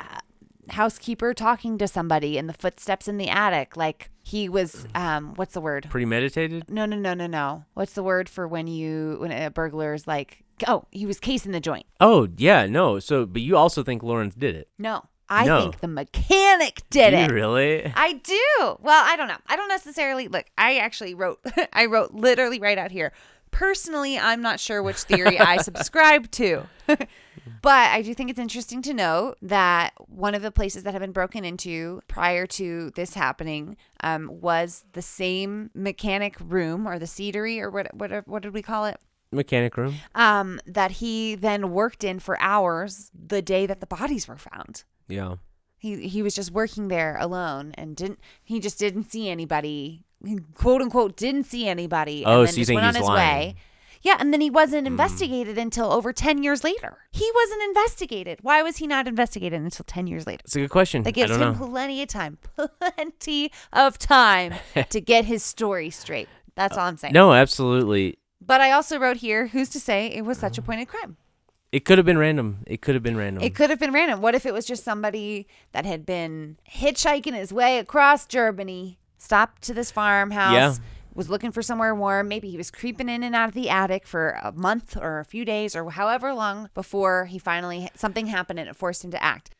[0.70, 3.76] housekeeper talking to somebody and the footsteps in the attic.
[3.76, 5.86] Like he was, um, what's the word?
[5.90, 6.70] Premeditated?
[6.70, 7.64] No, no, no, no, no.
[7.74, 11.52] What's the word for when you when a burglar is like, oh, he was casing
[11.52, 11.86] the joint?
[12.00, 12.98] Oh, yeah, no.
[12.98, 14.68] So, but you also think Lorenz did it?
[14.78, 15.60] No, I No.
[15.60, 17.30] think the mechanic did you it.
[17.30, 17.92] really?
[17.96, 18.76] I do.
[18.80, 19.38] Well, I don't know.
[19.46, 20.46] I don't necessarily look.
[20.56, 21.40] I actually wrote.
[21.72, 23.12] I wrote literally right out here.
[23.50, 26.64] Personally, I'm not sure which theory I subscribe to.
[26.86, 31.00] but I do think it's interesting to note that one of the places that have
[31.00, 37.06] been broken into prior to this happening um, was the same mechanic room or the
[37.06, 38.98] cedary or what what what did we call it?
[39.30, 39.96] Mechanic room.
[40.14, 44.84] Um, that he then worked in for hours the day that the bodies were found.
[45.08, 45.36] Yeah.
[45.76, 50.06] He he was just working there alone and didn't he just didn't see anybody
[50.54, 52.98] quote unquote didn't see anybody Oh, and then so you just think went on he's
[53.02, 53.38] his lying.
[53.48, 53.54] way.
[54.00, 54.92] Yeah, and then he wasn't Mm.
[54.92, 56.98] investigated until over 10 years later.
[57.10, 58.38] He wasn't investigated.
[58.42, 60.42] Why was he not investigated until 10 years later?
[60.44, 61.02] It's a good question.
[61.02, 61.66] That I gives don't him know.
[61.66, 62.38] plenty of time,
[62.96, 64.54] plenty of time
[64.90, 66.28] to get his story straight.
[66.54, 67.12] That's all I'm saying.
[67.12, 68.18] No, absolutely.
[68.40, 71.16] But I also wrote here, who's to say it was such a pointed crime?
[71.72, 72.64] It could have been random.
[72.66, 73.42] It could have been random.
[73.42, 74.22] It could have been random.
[74.22, 79.62] What if it was just somebody that had been hitchhiking his way across Germany, stopped
[79.62, 80.74] to this farmhouse, Yeah.
[81.14, 82.28] was looking for somewhere warm.
[82.28, 85.24] Maybe he was creeping in and out of the attic for a month or a
[85.24, 89.22] few days or however long before he finally something happened and it forced him to
[89.22, 89.50] act.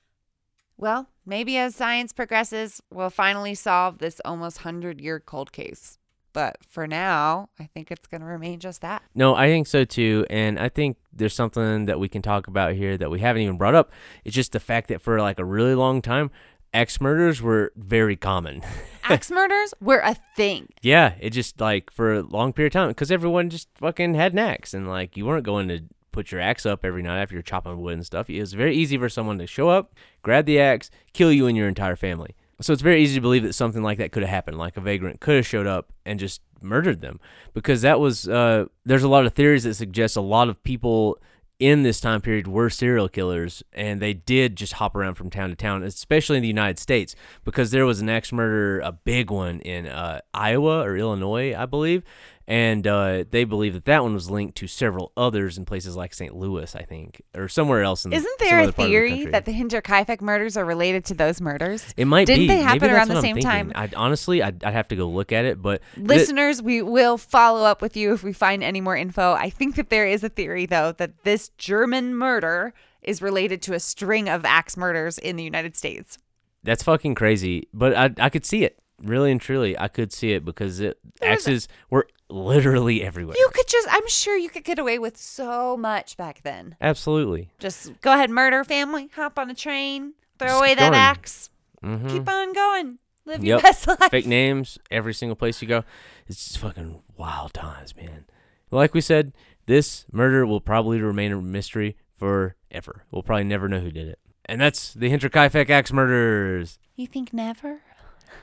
[0.76, 5.98] Well, maybe as science progresses, we'll finally solve this almost 100 year cold case.
[6.32, 9.02] But for now, I think it's going to remain just that.
[9.14, 10.24] No, I think so too.
[10.30, 13.56] And I think there's something that we can talk about here that we haven't even
[13.56, 13.90] brought up.
[14.24, 16.30] It's just the fact that for like a really long time,
[16.74, 18.62] axe murders were very common.
[19.04, 20.68] Axe murders were a thing.
[20.82, 24.34] yeah, it just like for a long period of time because everyone just fucking had
[24.34, 25.80] an axe and like you weren't going to
[26.12, 28.28] put your axe up every night after you're chopping wood and stuff.
[28.28, 31.56] It was very easy for someone to show up, grab the axe, kill you and
[31.56, 32.36] your entire family.
[32.60, 34.80] So it's very easy to believe that something like that could have happened, like a
[34.82, 37.18] vagrant could have showed up and just murdered them,
[37.54, 38.28] because that was.
[38.28, 41.18] Uh, there's a lot of theories that suggest a lot of people
[41.58, 45.50] in this time period were serial killers, and they did just hop around from town
[45.50, 49.30] to town, especially in the United States, because there was an axe murder, a big
[49.30, 52.04] one in uh, Iowa or Illinois, I believe,
[52.48, 56.14] and uh, they believe that that one was linked to several others in places like
[56.14, 56.34] St.
[56.34, 58.06] Louis, I think, or somewhere else.
[58.06, 61.42] In Isn't there a of the theory that the Hinterkaifeck murders are related to those
[61.42, 61.84] murders?
[61.98, 62.46] It might Didn't be.
[62.48, 63.70] they happen around the same time?
[63.74, 67.18] I'd, honestly, I'd, I'd have to go look at it, but th- Listeners, we will
[67.18, 69.34] follow up with you if we find any more info.
[69.34, 72.72] I think that there is a theory, though, that this German murder
[73.02, 76.16] is related to a string of axe murders in the United States.
[76.64, 77.68] that's fucking crazy.
[77.74, 78.78] But I, I could see it.
[79.02, 83.36] Really and truly, I could see it because it, axes were literally everywhere.
[83.38, 86.76] You could just, I'm sure you could get away with so much back then.
[86.80, 87.50] Absolutely.
[87.58, 90.94] Just go ahead, murder family, hop on a train, throw Just away that going.
[90.94, 91.50] axe,
[91.82, 94.10] hmm keep on going, live your best life.
[94.10, 95.84] Fake names every single place you go.
[96.26, 98.24] It's just fucking wild times, man.
[98.70, 99.32] Like we said,
[99.66, 103.04] this murder will probably remain a mystery forever.
[103.10, 104.18] We'll probably never know who did it.
[104.44, 106.78] And that's the Hinterkaifeck axe murders.
[106.96, 107.80] You think never?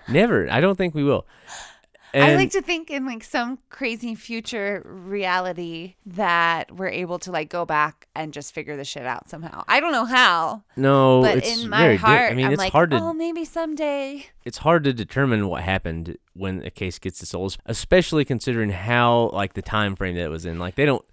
[0.07, 0.49] Never.
[0.49, 1.25] I don't think we will.
[2.23, 7.49] I like to think in like some crazy future reality that we're able to like
[7.49, 9.63] go back and just figure the shit out somehow.
[9.67, 12.53] I don't know how, no, but it's in my very di- heart, I mean, am
[12.53, 14.25] it's like, hard to oh, maybe someday.
[14.43, 19.29] it's hard to determine what happened when a case gets to souls, especially considering how
[19.33, 20.59] like the time frame that it was in.
[20.59, 21.03] Like they don't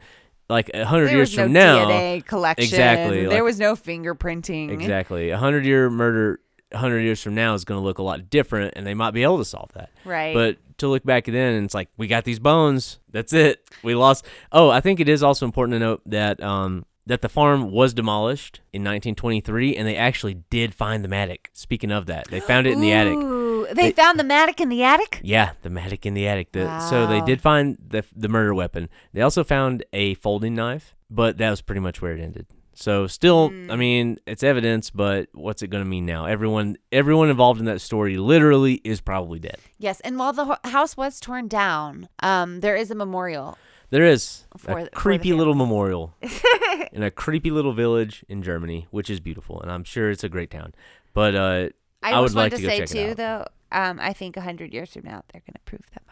[0.49, 1.87] like a hundred There years was no from now.
[1.89, 2.65] DNA collection.
[2.65, 4.71] Exactly, There like- was no fingerprinting.
[4.71, 6.41] Exactly, a hundred year murder,
[6.73, 9.13] a hundred years from now is going to look a lot different, and they might
[9.13, 9.91] be able to solve that.
[10.05, 10.35] Right.
[10.35, 12.99] But to look back then, and it's like we got these bones.
[13.11, 13.65] That's it.
[13.83, 14.27] We lost.
[14.51, 17.93] Oh, I think it is also important to note that um that the farm was
[17.95, 21.51] demolished in 1923, and they actually did find the mattock.
[21.53, 23.15] Speaking of that, they found it in the attic.
[23.15, 25.21] Ooh, they, They- found the mattock in the attic.
[25.23, 26.53] Yeah, the mattock in the attic.
[26.53, 28.89] The, So they did find the the murder weapon.
[29.13, 32.47] They also found a folding knife, but that was pretty much where it ended.
[32.75, 33.71] So still, Hmm.
[33.71, 36.25] I mean, it's evidence, but what's it going to mean now?
[36.27, 39.59] Everyone everyone involved in that story literally is probably dead.
[39.79, 43.59] Yes, and while the ho- house was torn down, um, there is a memorial.
[43.91, 46.15] There is For a the- for the creepy little memorial
[46.93, 50.29] in a creepy little village in Germany, which is beautiful, and I'm sure it's a
[50.31, 50.73] great town.
[51.13, 51.69] But uh,
[52.03, 53.45] I, I would like to to, say too, though.
[53.71, 56.12] Um, I think a hundred years from now, they're gonna prove that my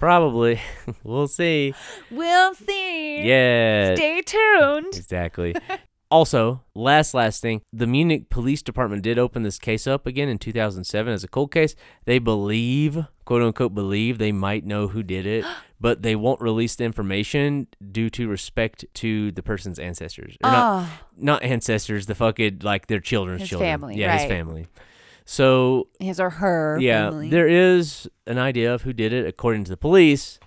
[0.00, 0.60] Probably
[1.04, 1.74] we'll see.
[2.10, 3.22] We'll see.
[3.22, 4.94] Yeah, Stay tuned.
[4.96, 5.54] Exactly.
[6.10, 10.38] also, last last thing, the Munich Police Department did open this case up again in
[10.38, 11.76] 2007 as a cold case.
[12.06, 15.44] They believe, quote unquote, believe they might know who did it,
[15.80, 20.36] but they won't release the information due to respect to the person's ancestors.
[20.42, 23.70] Or not, Oh, not ancestors, the fucking like their children's His children.
[23.70, 24.66] family, yeah, his family.
[25.30, 26.76] So his or her.
[26.80, 27.30] yeah, family.
[27.30, 30.40] there is an idea of who did it according to the police,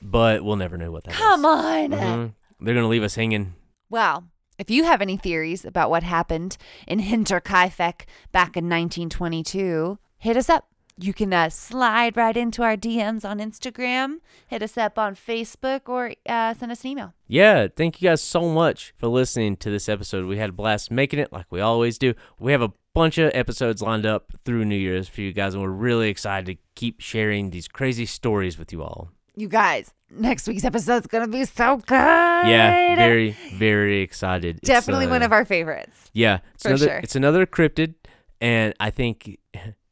[0.00, 1.18] but we'll never know what that is.
[1.18, 1.90] Come on.
[1.90, 2.32] Mhm.
[2.58, 3.56] They're gonna leave us hanging.
[3.90, 4.24] Well,
[4.58, 6.56] if you have any theories about what happened
[6.88, 10.66] in Hinterkaifeck back in 1922, hit us up.
[10.98, 15.88] You can uh, slide right into our DMs on Instagram, hit us up on Facebook,
[15.90, 17.12] or uh, send us an email.
[17.28, 20.24] Yeah, thank you guys so much for listening to this episode.
[20.24, 22.14] We had a blast making it like we always do.
[22.38, 25.62] We have a bunch of episodes lined up through New Year's for you guys, and
[25.62, 29.10] we're really excited to keep sharing these crazy stories with you all.
[29.34, 31.94] You guys, next week's episode's going to be so good.
[31.94, 34.60] Yeah, very, very excited.
[34.60, 36.10] Definitely uh, one of our favorites.
[36.12, 36.98] Yeah, it's For another, sure.
[36.98, 37.94] It's another cryptid,
[38.40, 39.38] and I think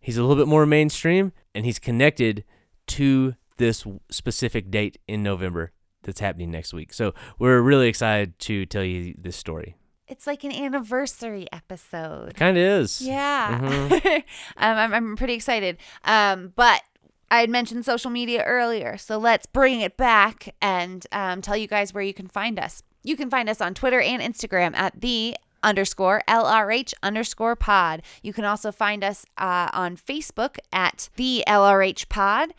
[0.00, 2.44] he's a little bit more mainstream, and he's connected
[2.88, 5.72] to this specific date in November
[6.02, 6.92] that's happening next week.
[6.92, 9.76] So we're really excited to tell you this story.
[10.10, 12.34] It's like an anniversary episode.
[12.34, 13.00] Kind of is.
[13.00, 13.60] Yeah.
[13.62, 14.02] Mhm.
[14.56, 15.78] um, I'm, I'm pretty excited.
[16.04, 16.82] Um, but
[17.30, 18.98] I had mentioned social media earlier.
[18.98, 22.82] So let's bring it back and um, tell you guys where you can find us.
[23.04, 28.02] You can find us on Twitter and Instagram at the underscore LRH underscore pod.
[28.22, 32.52] You can also find us uh, on Facebook at the LRH pod.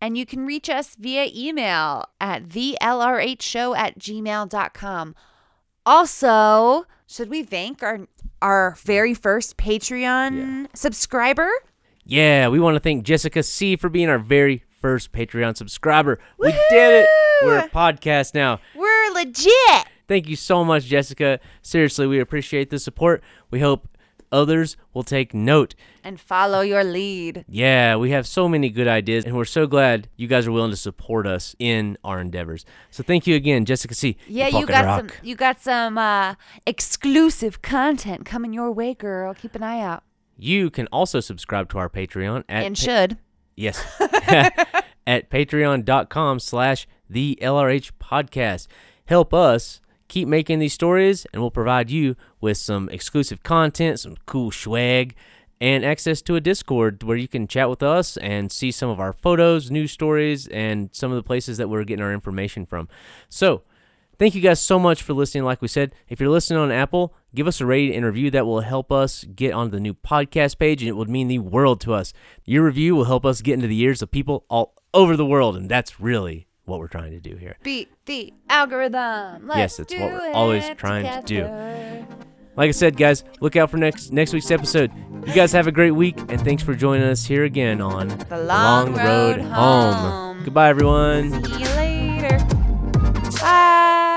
[0.00, 5.14] And you can reach us via email at the LRH show at gmail.com.
[5.86, 8.06] Also, should we thank our
[8.40, 11.50] our very first Patreon subscriber?
[12.04, 16.18] Yeah, we want to thank Jessica C for being our very first Patreon subscriber.
[16.38, 17.08] We did it.
[17.42, 18.60] We're a podcast now.
[18.74, 19.86] We're legit.
[20.06, 21.40] Thank you so much, Jessica.
[21.62, 23.22] Seriously, we appreciate the support.
[23.50, 23.88] We hope
[24.34, 25.74] others will take note.
[26.02, 27.44] And follow your lead.
[27.48, 30.72] Yeah, we have so many good ideas, and we're so glad you guys are willing
[30.72, 32.66] to support us in our endeavors.
[32.90, 34.16] So thank you again, Jessica C.
[34.26, 34.98] Yeah, you got rock.
[34.98, 36.34] some you got some uh,
[36.66, 39.32] exclusive content coming your way, girl.
[39.32, 40.02] Keep an eye out.
[40.36, 43.18] You can also subscribe to our Patreon at and pa- should.
[43.56, 43.82] Yes.
[45.06, 48.66] at patreon.com slash the LRH podcast.
[49.06, 49.80] Help us
[50.14, 55.16] keep making these stories and we'll provide you with some exclusive content, some cool swag,
[55.60, 59.00] and access to a Discord where you can chat with us and see some of
[59.00, 62.88] our photos, news stories, and some of the places that we're getting our information from.
[63.28, 63.62] So,
[64.16, 65.42] Thank you guys so much for listening.
[65.42, 68.30] Like we said, if you're listening on Apple, give us a rating and review.
[68.30, 71.40] That will help us get onto the new podcast page, and it would mean the
[71.40, 72.12] world to us.
[72.44, 75.56] Your review will help us get into the ears of people all over the world,
[75.56, 77.56] and that's really what we're trying to do here.
[77.62, 79.46] Beat the algorithm.
[79.46, 81.26] Let's yes, it's what we're always trying together.
[81.26, 82.16] to do.
[82.56, 84.92] Like I said, guys, look out for next next week's episode.
[85.26, 88.38] You guys have a great week, and thanks for joining us here again on the
[88.38, 89.94] Long, Long Road, Road home.
[89.94, 90.44] home.
[90.44, 91.44] Goodbye, everyone.
[91.44, 92.38] See you later.
[93.40, 94.10] Bye.